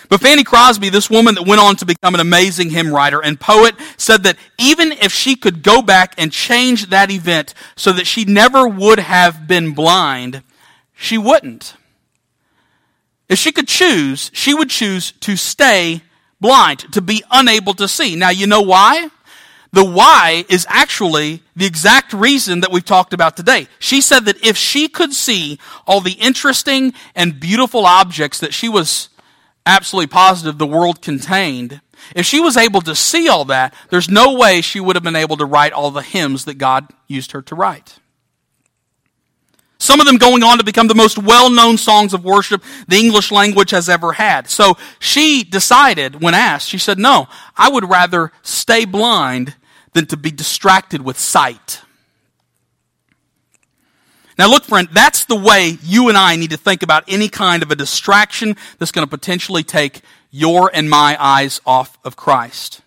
But 0.09 0.21
Fanny 0.21 0.43
Crosby, 0.43 0.89
this 0.89 1.09
woman 1.09 1.37
that 1.37 1.47
went 1.47 1.61
on 1.61 1.77
to 1.77 1.87
become 1.87 2.15
an 2.15 2.21
amazing 2.21 2.71
hymn 2.71 2.93
writer 2.93 3.23
and 3.23 3.39
poet, 3.39 3.77
said 3.97 4.25
that 4.25 4.37
even 4.59 4.91
if 4.91 5.13
she 5.13 5.37
could 5.37 5.63
go 5.63 5.83
back 5.83 6.15
and 6.19 6.33
change 6.33 6.87
that 6.87 7.13
event 7.13 7.55
so 7.77 7.93
that 7.93 8.09
she 8.09 8.25
never 8.25 8.67
would 8.67 8.99
have 8.99 9.47
been 9.47 9.73
blind, 9.73 10.43
she 10.95 11.17
wouldn't. 11.17 11.75
If 13.29 13.39
she 13.39 13.53
could 13.53 13.69
choose, 13.69 14.33
she 14.35 14.53
would 14.53 14.69
choose 14.69 15.13
to 15.21 15.37
stay 15.37 16.03
blind, 16.41 16.93
to 16.93 17.01
be 17.01 17.23
unable 17.31 17.75
to 17.75 17.87
see. 17.87 18.17
Now, 18.17 18.31
you 18.31 18.49
know 18.49 18.63
why? 18.63 19.11
The 19.73 19.85
why 19.85 20.45
is 20.49 20.67
actually 20.69 21.43
the 21.55 21.67
exact 21.67 22.13
reason 22.13 22.61
that 22.61 22.73
we've 22.73 22.85
talked 22.85 23.13
about 23.13 23.37
today. 23.37 23.69
She 23.79 24.01
said 24.01 24.25
that 24.25 24.45
if 24.45 24.57
she 24.57 24.89
could 24.89 25.13
see 25.13 25.59
all 25.87 26.01
the 26.01 26.15
interesting 26.15 26.93
and 27.15 27.39
beautiful 27.39 27.87
objects 27.87 28.41
that 28.41 28.53
she 28.53 28.69
was 28.69 29.11
absolutely 29.65 30.09
positive 30.09 30.59
the 30.59 30.67
world 30.67 31.01
contained, 31.01 31.81
if 32.17 32.27
she 32.27 32.41
was 32.41 32.57
able 32.57 32.81
to 32.81 32.97
see 32.97 33.29
all 33.29 33.45
that, 33.45 33.73
there's 33.91 34.09
no 34.09 34.35
way 34.35 34.61
she 34.61 34.81
would 34.81 34.97
have 34.97 35.05
been 35.05 35.15
able 35.15 35.37
to 35.37 35.45
write 35.45 35.73
all 35.73 35.93
the 35.93 36.03
hymns 36.03 36.47
that 36.47 36.59
God 36.59 36.89
used 37.07 37.31
her 37.33 37.43
to 37.43 37.55
write. 37.55 37.99
Some 39.79 40.01
of 40.01 40.07
them 40.07 40.19
going 40.19 40.43
on 40.43 40.59
to 40.59 40.65
become 40.65 40.89
the 40.89 40.95
most 40.95 41.17
well-known 41.17 41.79
songs 41.79 42.13
of 42.13 42.25
worship 42.25 42.63
the 42.89 42.99
English 42.99 43.31
language 43.33 43.71
has 43.71 43.89
ever 43.89 44.13
had. 44.13 44.51
So 44.51 44.77
she 44.99 45.43
decided, 45.43 46.21
when 46.21 46.35
asked, 46.35 46.69
she 46.69 46.77
said, 46.77 46.99
no, 46.99 47.29
I 47.57 47.71
would 47.71 47.89
rather 47.89 48.33
stay 48.43 48.85
blind 48.85 49.55
than 49.93 50.07
to 50.07 50.17
be 50.17 50.31
distracted 50.31 51.03
with 51.03 51.19
sight. 51.19 51.83
Now, 54.39 54.49
look, 54.49 54.65
friend, 54.65 54.89
that's 54.93 55.25
the 55.25 55.37
way 55.37 55.77
you 55.83 56.09
and 56.09 56.17
I 56.17 56.37
need 56.37 56.51
to 56.51 56.57
think 56.57 56.83
about 56.83 57.05
any 57.07 57.29
kind 57.29 57.63
of 57.63 57.71
a 57.71 57.77
distraction 57.77 58.57
that's 58.79 58.91
going 58.91 59.07
to 59.07 59.11
potentially 59.11 59.63
take 59.63 60.01
your 60.31 60.71
and 60.73 60.89
my 60.89 61.17
eyes 61.21 61.61
off 61.67 61.99
of 62.05 62.17
Christ. 62.17 62.81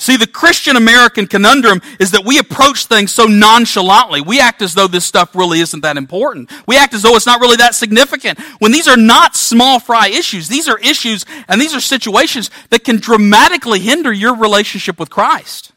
See, 0.00 0.16
the 0.16 0.26
Christian 0.26 0.76
American 0.76 1.26
conundrum 1.26 1.82
is 1.98 2.12
that 2.12 2.24
we 2.24 2.38
approach 2.38 2.86
things 2.86 3.12
so 3.12 3.26
nonchalantly. 3.26 4.22
We 4.22 4.40
act 4.40 4.62
as 4.62 4.72
though 4.72 4.86
this 4.86 5.04
stuff 5.04 5.36
really 5.36 5.60
isn't 5.60 5.82
that 5.82 5.98
important. 5.98 6.50
We 6.66 6.78
act 6.78 6.94
as 6.94 7.02
though 7.02 7.16
it's 7.16 7.26
not 7.26 7.42
really 7.42 7.58
that 7.58 7.74
significant. 7.74 8.40
When 8.60 8.72
these 8.72 8.88
are 8.88 8.96
not 8.96 9.36
small 9.36 9.78
fry 9.78 10.08
issues, 10.08 10.48
these 10.48 10.68
are 10.68 10.78
issues 10.78 11.26
and 11.48 11.60
these 11.60 11.74
are 11.74 11.80
situations 11.80 12.50
that 12.70 12.82
can 12.82 12.96
dramatically 12.96 13.78
hinder 13.78 14.10
your 14.10 14.34
relationship 14.34 14.98
with 14.98 15.10
Christ. 15.10 15.72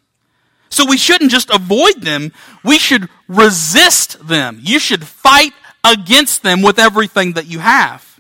So 0.70 0.86
we 0.88 0.96
shouldn't 0.96 1.30
just 1.30 1.50
avoid 1.50 2.02
them, 2.02 2.32
we 2.64 2.80
should 2.80 3.10
resist 3.28 4.26
them. 4.26 4.58
You 4.62 4.80
should 4.80 5.06
fight 5.06 5.52
against 5.84 6.44
them 6.44 6.62
with 6.62 6.80
everything 6.80 7.34
that 7.34 7.48
you 7.48 7.60
have. 7.60 8.13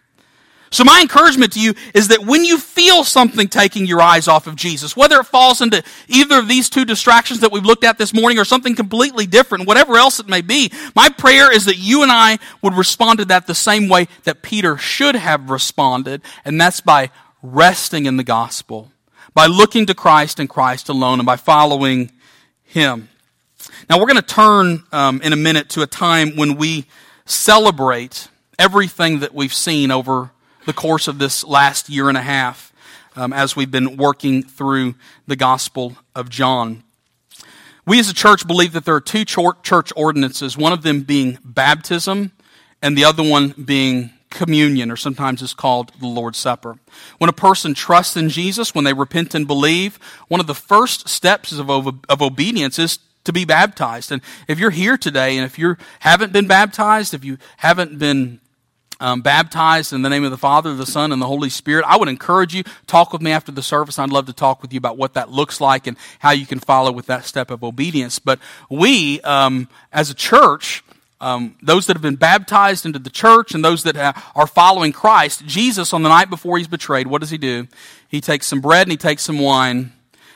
So 0.74 0.84
my 0.84 1.02
encouragement 1.02 1.54
to 1.54 1.60
you 1.60 1.76
is 1.94 2.08
that 2.08 2.26
when 2.26 2.44
you 2.44 2.58
feel 2.58 3.04
something 3.04 3.48
taking 3.48 3.86
your 3.86 4.02
eyes 4.02 4.28
off 4.28 4.48
of 4.48 4.56
Jesus, 4.56 4.98
whether 4.98 5.20
it 5.20 5.26
falls 5.26 5.62
into 5.62 5.84
either 6.08 6.40
of 6.40 6.48
these 6.48 6.68
two 6.68 6.84
distractions 6.84 7.42
that 7.42 7.52
we've 7.52 7.64
looked 7.64 7.84
at 7.84 8.00
this 8.00 8.12
morning 8.12 8.40
or 8.40 8.44
something 8.44 8.74
completely 8.74 9.28
different, 9.28 9.68
whatever 9.68 9.98
else 9.98 10.20
it 10.20 10.28
may 10.28 10.42
be, 10.42 10.72
my 10.96 11.10
prayer 11.10 11.54
is 11.54 11.66
that 11.66 11.78
you 11.78 12.02
and 12.02 12.12
I 12.12 12.40
would 12.64 12.74
respond 12.74 13.20
to 13.20 13.26
that 13.26 13.46
the 13.46 13.54
same 13.54 13.88
way 13.88 14.08
that 14.24 14.42
Peter 14.42 14.76
should 14.80 15.14
have 15.14 15.52
responded, 15.52 16.24
and 16.44 16.60
that's 16.60 16.82
by 16.82 17.12
resting 17.44 18.08
in 18.08 18.18
the 18.18 18.24
gospel, 18.24 18.92
by 19.36 19.46
looking 19.46 19.86
to 19.86 19.94
Christ 19.94 20.40
and 20.40 20.50
Christ 20.50 20.90
alone, 20.90 21.20
and 21.20 21.26
by 21.28 21.36
following 21.36 22.10
him. 22.64 23.10
Now, 23.92 24.00
we're 24.00 24.08
going 24.08 24.16
to 24.16 24.24
turn 24.24 24.84
um, 24.92 25.22
in 25.22 25.34
a 25.34 25.38
minute 25.38 25.70
to 25.70 25.84
a 25.84 25.88
time 25.88 26.36
when 26.36 26.56
we 26.56 26.88
celebrate 27.26 28.28
everything 28.58 29.20
that 29.20 29.36
we've 29.36 29.54
seen 29.54 29.92
over 29.92 30.32
the 30.66 30.74
course 30.74 31.08
of 31.08 31.20
this 31.20 31.44
last 31.44 31.90
year 31.90 32.10
and 32.10 32.18
a 32.18 32.22
half 32.22 32.74
um, 33.16 33.34
as 33.34 33.56
we've 33.56 33.72
been 33.72 33.98
working 33.98 34.44
through 34.44 34.96
the 35.28 35.36
Gospel 35.36 35.96
of 36.16 36.30
John. 36.30 36.84
We 37.86 38.00
as 38.00 38.10
a 38.10 38.14
church 38.14 38.48
believe 38.48 38.74
that 38.74 38.86
there 38.86 38.96
are 38.96 39.02
two 39.02 39.26
church 39.26 39.94
ordinances, 39.96 40.58
one 40.58 40.72
of 40.72 40.84
them 40.84 41.02
being 41.02 41.38
baptism 41.44 42.32
and 42.82 42.98
the 42.98 43.04
other 43.04 43.24
one 43.24 43.50
being 43.50 44.12
communion, 44.30 44.90
or 44.90 44.96
sometimes 44.96 45.42
it's 45.42 45.54
called 45.54 45.92
the 46.00 46.08
Lord's 46.08 46.38
Supper. 46.38 46.78
When 47.18 47.30
a 47.30 47.34
person 47.34 47.74
trusts 47.74 48.18
in 48.18 48.30
Jesus, 48.30 48.74
when 48.74 48.84
they 48.84 48.94
repent 48.94 49.36
and 49.36 49.46
believe, 49.46 50.00
one 50.28 50.40
of 50.40 50.48
the 50.48 50.56
first 50.56 51.08
steps 51.08 51.52
of, 51.52 51.70
of 51.70 52.22
obedience 52.22 52.80
is 52.80 53.00
to 53.26 53.34
be 53.34 53.46
baptized. 53.46 54.12
And 54.12 54.22
if 54.48 54.60
you're 54.60 54.72
here 54.72 54.98
today 54.98 55.38
and 55.38 55.46
if 55.46 55.60
you 55.60 55.78
haven't 56.00 56.34
been 56.34 56.48
baptized, 56.48 57.14
if 57.14 57.24
you 57.24 57.38
haven't 57.58 58.00
been 58.00 58.40
um, 59.04 59.20
baptized 59.20 59.92
in 59.92 60.02
the 60.02 60.10
name 60.10 60.24
of 60.24 60.32
the 60.32 60.38
Father, 60.38 60.74
the 60.74 60.86
Son, 60.86 61.12
and 61.12 61.22
the 61.22 61.28
Holy 61.28 61.50
Spirit, 61.50 61.84
I 61.86 61.98
would 61.98 62.08
encourage 62.08 62.56
you, 62.56 62.64
talk 62.88 63.12
with 63.12 63.22
me 63.22 63.32
after 63.32 63.52
the 63.52 63.62
service. 63.62 64.00
I'd 64.00 64.10
love 64.10 64.28
to 64.28 64.34
talk 64.34 64.62
with 64.62 64.72
you 64.72 64.78
about 64.78 64.98
what 64.98 65.16
that 65.16 65.30
looks 65.30 65.60
like 65.60 65.88
and 65.88 65.98
how 66.20 66.32
you 66.32 66.46
can 66.46 66.60
follow 66.60 66.90
with 66.90 67.08
that 67.08 67.26
step 67.26 67.52
of 67.52 67.66
obedience. 67.66 68.18
But 68.18 68.40
we, 68.70 69.20
um, 69.22 69.68
as 69.92 70.10
a 70.10 70.14
church, 70.14 70.86
um, 71.20 71.58
those 71.62 71.86
that 71.88 71.98
have 71.98 72.02
been 72.02 72.16
baptized 72.16 72.86
into 72.86 72.98
the 72.98 73.10
church 73.10 73.54
and 73.54 73.64
those 73.64 73.84
that 73.84 73.98
are 74.36 74.48
following 74.48 74.94
Christ, 74.94 75.46
Jesus, 75.46 75.92
on 75.92 76.02
the 76.02 76.10
night 76.10 76.30
before 76.30 76.58
he's 76.58 76.70
betrayed, 76.70 77.08
what 77.08 77.20
does 77.20 77.30
he 77.30 77.38
do? 77.38 77.68
He 78.08 78.22
takes 78.22 78.48
some 78.48 78.62
bread 78.62 78.84
and 78.84 78.92
he 78.92 78.98
takes 78.98 79.24
some 79.24 79.38
wine. 79.38 79.92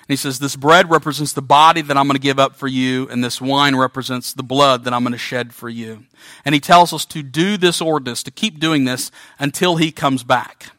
And 0.07 0.13
he 0.13 0.15
says, 0.15 0.39
This 0.39 0.55
bread 0.55 0.89
represents 0.89 1.33
the 1.33 1.41
body 1.41 1.81
that 1.81 1.97
I'm 1.97 2.07
going 2.07 2.15
to 2.15 2.21
give 2.21 2.39
up 2.39 2.55
for 2.55 2.67
you, 2.67 3.09
and 3.09 3.21
this 3.21 3.41
wine 3.41 3.75
represents 3.75 4.31
the 4.31 4.43
blood 4.43 4.85
that 4.85 4.93
I'm 4.93 5.03
going 5.03 5.11
to 5.11 5.17
shed 5.17 5.53
for 5.53 5.67
you. 5.67 6.05
And 6.45 6.55
he 6.55 6.61
tells 6.61 6.93
us 6.93 7.03
to 7.07 7.21
do 7.21 7.57
this 7.57 7.81
ordinance, 7.81 8.23
to 8.23 8.31
keep 8.31 8.59
doing 8.59 8.85
this 8.85 9.11
until 9.37 9.75
he 9.75 9.91
comes 9.91 10.23
back. 10.23 10.71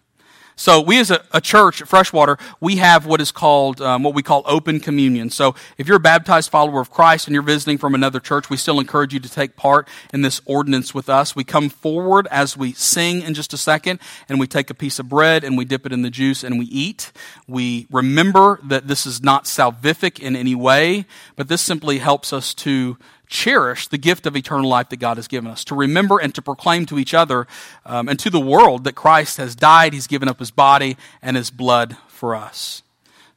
So 0.59 0.81
we 0.81 0.99
as 0.99 1.13
a, 1.13 1.23
a, 1.33 1.41
church 1.41 1.81
at 1.81 1.87
Freshwater, 1.87 2.37
we 2.59 2.77
have 2.79 3.07
what 3.07 3.21
is 3.21 3.31
called, 3.31 3.81
um, 3.81 4.03
what 4.03 4.13
we 4.13 4.25
call 4.25 4.43
open 4.45 4.81
communion. 4.81 5.31
So 5.31 5.55
if 5.79 5.87
you're 5.87 5.99
a 5.99 6.01
baptized 6.01 6.51
follower 6.51 6.81
of 6.81 6.91
Christ 6.91 7.29
and 7.29 7.33
you're 7.33 7.45
visiting 7.45 7.79
from 7.79 7.95
another 7.95 8.19
church, 8.19 8.51
we 8.51 8.57
still 8.57 8.81
encourage 8.81 9.15
you 9.15 9.21
to 9.21 9.29
take 9.31 9.55
part 9.55 9.87
in 10.13 10.23
this 10.23 10.41
ordinance 10.47 10.93
with 10.93 11.09
us. 11.09 11.37
We 11.37 11.45
come 11.45 11.69
forward 11.69 12.27
as 12.33 12.57
we 12.57 12.73
sing 12.73 13.23
in 13.23 13.35
just 13.35 13.53
a 13.53 13.57
second, 13.57 14.01
and 14.29 14.41
we 14.41 14.49
take 14.49 14.69
a 14.69 14.75
piece 14.75 14.99
of 14.99 15.09
bread 15.09 15.45
and 15.45 15.57
we 15.57 15.65
dip 15.65 15.87
it 15.87 15.93
in 15.93 16.03
the 16.03 16.11
juice 16.11 16.43
and 16.43 16.59
we 16.59 16.65
eat. 16.67 17.13
We 17.47 17.87
remember 17.89 18.59
that 18.65 18.89
this 18.89 19.07
is 19.07 19.23
not 19.23 19.45
salvific 19.45 20.19
in 20.19 20.35
any 20.35 20.57
way, 20.57 21.07
but 21.37 21.47
this 21.47 21.63
simply 21.63 21.99
helps 21.99 22.33
us 22.33 22.53
to 22.55 22.99
cherish 23.29 23.89
the 23.89 23.99
gift 23.99 24.27
of 24.27 24.37
eternal 24.37 24.69
life 24.69 24.89
that 24.89 24.97
God 24.99 25.17
has 25.17 25.29
given 25.29 25.51
us, 25.51 25.65
to 25.65 25.75
remember 25.75 26.19
and 26.19 26.35
to 26.35 26.43
proclaim 26.43 26.87
to 26.87 26.99
each 26.99 27.15
other 27.15 27.47
um, 27.87 28.09
and 28.09 28.19
to 28.19 28.31
the 28.31 28.41
world 28.41 28.85
that 28.85 28.95
Christ 28.95 29.37
has 29.37 29.55
died, 29.55 29.93
He's 29.93 30.07
given 30.07 30.29
up 30.29 30.39
His 30.39 30.51
body 30.51 30.97
and 31.23 31.37
His 31.37 31.51
blood 31.51 31.97
for 32.09 32.35
us. 32.35 32.83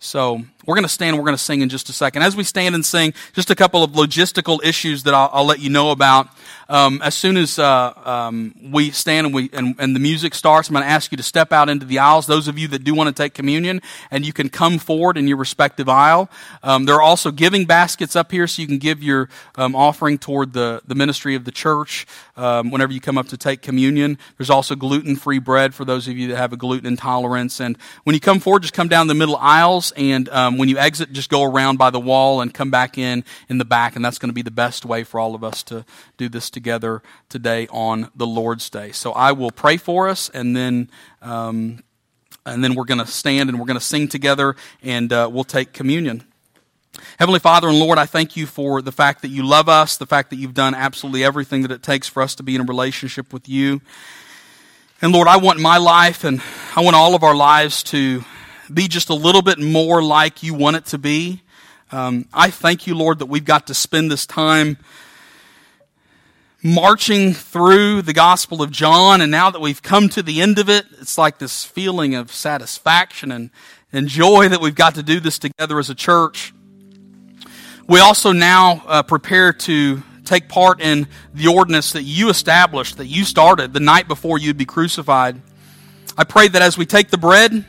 So 0.03 0.41
we're 0.65 0.73
going 0.73 0.83
to 0.83 0.89
stand 0.89 1.15
we're 1.15 1.25
going 1.25 1.37
to 1.37 1.43
sing 1.43 1.61
in 1.61 1.69
just 1.69 1.87
a 1.89 1.93
second. 1.93 2.23
As 2.23 2.35
we 2.35 2.43
stand 2.43 2.73
and 2.73 2.83
sing, 2.83 3.13
just 3.33 3.51
a 3.51 3.55
couple 3.55 3.83
of 3.83 3.91
logistical 3.91 4.63
issues 4.63 5.03
that 5.03 5.13
I'll, 5.13 5.29
I'll 5.31 5.45
let 5.45 5.59
you 5.59 5.69
know 5.69 5.91
about. 5.91 6.27
Um, 6.71 7.01
as 7.01 7.15
soon 7.15 7.35
as 7.35 7.59
uh, 7.59 7.91
um, 8.05 8.55
we 8.71 8.91
stand 8.91 9.27
and, 9.27 9.35
we, 9.35 9.49
and, 9.51 9.75
and, 9.77 9.93
the 9.93 9.99
music 9.99 10.33
starts, 10.33 10.69
I'm 10.69 10.73
going 10.73 10.85
to 10.85 10.89
ask 10.89 11.11
you 11.11 11.17
to 11.17 11.23
step 11.23 11.51
out 11.51 11.67
into 11.67 11.85
the 11.85 11.99
aisles. 11.99 12.27
Those 12.27 12.47
of 12.47 12.57
you 12.57 12.69
that 12.69 12.85
do 12.85 12.95
want 12.95 13.13
to 13.13 13.23
take 13.23 13.33
communion, 13.33 13.81
and 14.09 14.25
you 14.25 14.31
can 14.31 14.47
come 14.47 14.79
forward 14.79 15.17
in 15.17 15.27
your 15.27 15.35
respective 15.35 15.89
aisle. 15.89 16.29
Um, 16.63 16.85
there 16.85 16.95
are 16.95 17.01
also 17.01 17.29
giving 17.29 17.65
baskets 17.65 18.15
up 18.15 18.31
here, 18.31 18.47
so 18.47 18.61
you 18.61 18.69
can 18.69 18.77
give 18.77 19.03
your 19.03 19.27
um, 19.55 19.75
offering 19.75 20.17
toward 20.17 20.53
the, 20.53 20.81
the 20.87 20.95
ministry 20.95 21.35
of 21.35 21.43
the 21.43 21.51
church 21.51 22.07
um, 22.37 22.71
whenever 22.71 22.93
you 22.93 23.01
come 23.01 23.17
up 23.17 23.27
to 23.27 23.37
take 23.37 23.61
communion. 23.61 24.17
There's 24.37 24.49
also 24.49 24.73
gluten 24.73 25.17
free 25.17 25.39
bread 25.39 25.75
for 25.75 25.83
those 25.83 26.07
of 26.07 26.17
you 26.17 26.29
that 26.29 26.37
have 26.37 26.53
a 26.53 26.57
gluten 26.57 26.87
intolerance. 26.87 27.59
And 27.59 27.77
when 28.05 28.13
you 28.13 28.21
come 28.21 28.39
forward, 28.39 28.61
just 28.61 28.73
come 28.73 28.87
down 28.87 29.07
the 29.07 29.13
middle 29.13 29.35
aisles, 29.35 29.91
and 29.97 30.29
um, 30.29 30.57
when 30.57 30.69
you 30.69 30.77
exit, 30.77 31.11
just 31.11 31.29
go 31.29 31.43
around 31.43 31.79
by 31.79 31.89
the 31.89 31.99
wall 31.99 32.39
and 32.39 32.53
come 32.53 32.71
back 32.71 32.97
in 32.97 33.25
in 33.49 33.57
the 33.57 33.65
back, 33.65 33.97
and 33.97 34.05
that's 34.05 34.19
going 34.19 34.29
to 34.29 34.33
be 34.33 34.41
the 34.41 34.51
best 34.51 34.85
way 34.85 35.03
for 35.03 35.19
all 35.19 35.35
of 35.35 35.43
us 35.43 35.63
to 35.63 35.83
do 36.15 36.29
this 36.29 36.49
together 36.49 36.60
together 36.61 37.01
today 37.27 37.67
on 37.71 38.11
the 38.15 38.27
Lord's 38.27 38.69
Day. 38.69 38.91
So 38.91 39.13
I 39.13 39.31
will 39.31 39.51
pray 39.51 39.77
for 39.77 40.07
us, 40.07 40.29
and 40.29 40.55
then. 40.55 40.89
Um, 41.21 41.83
and 42.43 42.63
then 42.63 42.73
we're 42.73 42.85
going 42.85 42.99
to 42.99 43.05
stand 43.05 43.51
and 43.51 43.59
we're 43.59 43.67
going 43.67 43.77
to 43.77 43.85
sing 43.85 44.07
together 44.07 44.55
and 44.81 45.13
uh, 45.13 45.29
we'll 45.31 45.43
take 45.43 45.73
communion. 45.73 46.23
Heavenly 47.19 47.39
Father 47.39 47.67
and 47.67 47.77
Lord, 47.77 47.99
I 47.99 48.07
thank 48.07 48.35
you 48.35 48.47
for 48.47 48.81
the 48.81 48.91
fact 48.91 49.21
that 49.21 49.27
you 49.27 49.45
love 49.45 49.69
us, 49.69 49.97
the 49.97 50.07
fact 50.07 50.31
that 50.31 50.37
you've 50.37 50.55
done 50.55 50.73
absolutely 50.73 51.23
everything 51.23 51.61
that 51.61 51.71
it 51.71 51.83
takes 51.83 52.07
for 52.07 52.23
us 52.23 52.33
to 52.35 52.43
be 52.43 52.55
in 52.55 52.61
a 52.61 52.63
relationship 52.63 53.31
with 53.31 53.47
you. 53.47 53.79
And 55.03 55.13
Lord, 55.13 55.27
I 55.27 55.37
want 55.37 55.59
my 55.59 55.77
life 55.77 56.23
and 56.23 56.41
I 56.75 56.81
want 56.81 56.95
all 56.95 57.13
of 57.13 57.21
our 57.21 57.35
lives 57.35 57.83
to 57.83 58.23
be 58.73 58.87
just 58.87 59.09
a 59.09 59.13
little 59.13 59.43
bit 59.43 59.59
more 59.59 60.01
like 60.01 60.41
you 60.41 60.55
want 60.55 60.77
it 60.77 60.85
to 60.85 60.97
be. 60.97 61.43
Um, 61.91 62.27
I 62.33 62.49
thank 62.49 62.87
you, 62.87 62.95
Lord, 62.95 63.19
that 63.19 63.25
we've 63.27 63.45
got 63.45 63.67
to 63.67 63.73
spend 63.73 64.09
this 64.09 64.25
time 64.25 64.77
marching 66.63 67.33
through 67.33 68.03
the 68.03 68.13
Gospel 68.13 68.61
of 68.61 68.71
John, 68.71 69.21
and 69.21 69.31
now 69.31 69.49
that 69.49 69.61
we've 69.61 69.81
come 69.81 70.09
to 70.09 70.21
the 70.21 70.41
end 70.41 70.59
of 70.59 70.69
it, 70.69 70.85
it's 70.99 71.17
like 71.17 71.39
this 71.39 71.65
feeling 71.65 72.13
of 72.13 72.31
satisfaction 72.31 73.31
and, 73.31 73.49
and 73.91 74.07
joy 74.07 74.47
that 74.47 74.61
we've 74.61 74.75
got 74.75 74.95
to 74.95 75.03
do 75.03 75.19
this 75.19 75.39
together 75.39 75.79
as 75.79 75.89
a 75.89 75.95
church. 75.95 76.53
We 77.87 77.99
also 77.99 78.31
now 78.31 78.83
uh, 78.85 79.03
prepare 79.03 79.53
to 79.53 80.03
take 80.23 80.47
part 80.47 80.81
in 80.81 81.07
the 81.33 81.47
ordinance 81.47 81.93
that 81.93 82.03
you 82.03 82.29
established, 82.29 82.97
that 82.97 83.07
you 83.07 83.25
started 83.25 83.73
the 83.73 83.79
night 83.79 84.07
before 84.07 84.37
you'd 84.37 84.57
be 84.57 84.65
crucified. 84.65 85.41
I 86.15 86.23
pray 86.25 86.47
that 86.47 86.61
as 86.61 86.77
we 86.77 86.85
take 86.85 87.09
the 87.09 87.17
bread, 87.17 87.65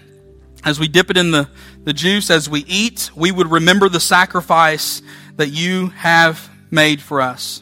as 0.64 0.78
we 0.78 0.86
dip 0.86 1.10
it 1.10 1.16
in 1.16 1.30
the, 1.30 1.48
the 1.84 1.94
juice, 1.94 2.30
as 2.30 2.48
we 2.48 2.60
eat, 2.68 3.10
we 3.16 3.32
would 3.32 3.50
remember 3.50 3.88
the 3.88 4.00
sacrifice 4.00 5.00
that 5.36 5.48
you 5.48 5.88
have 5.88 6.50
made 6.70 7.00
for 7.00 7.22
us. 7.22 7.61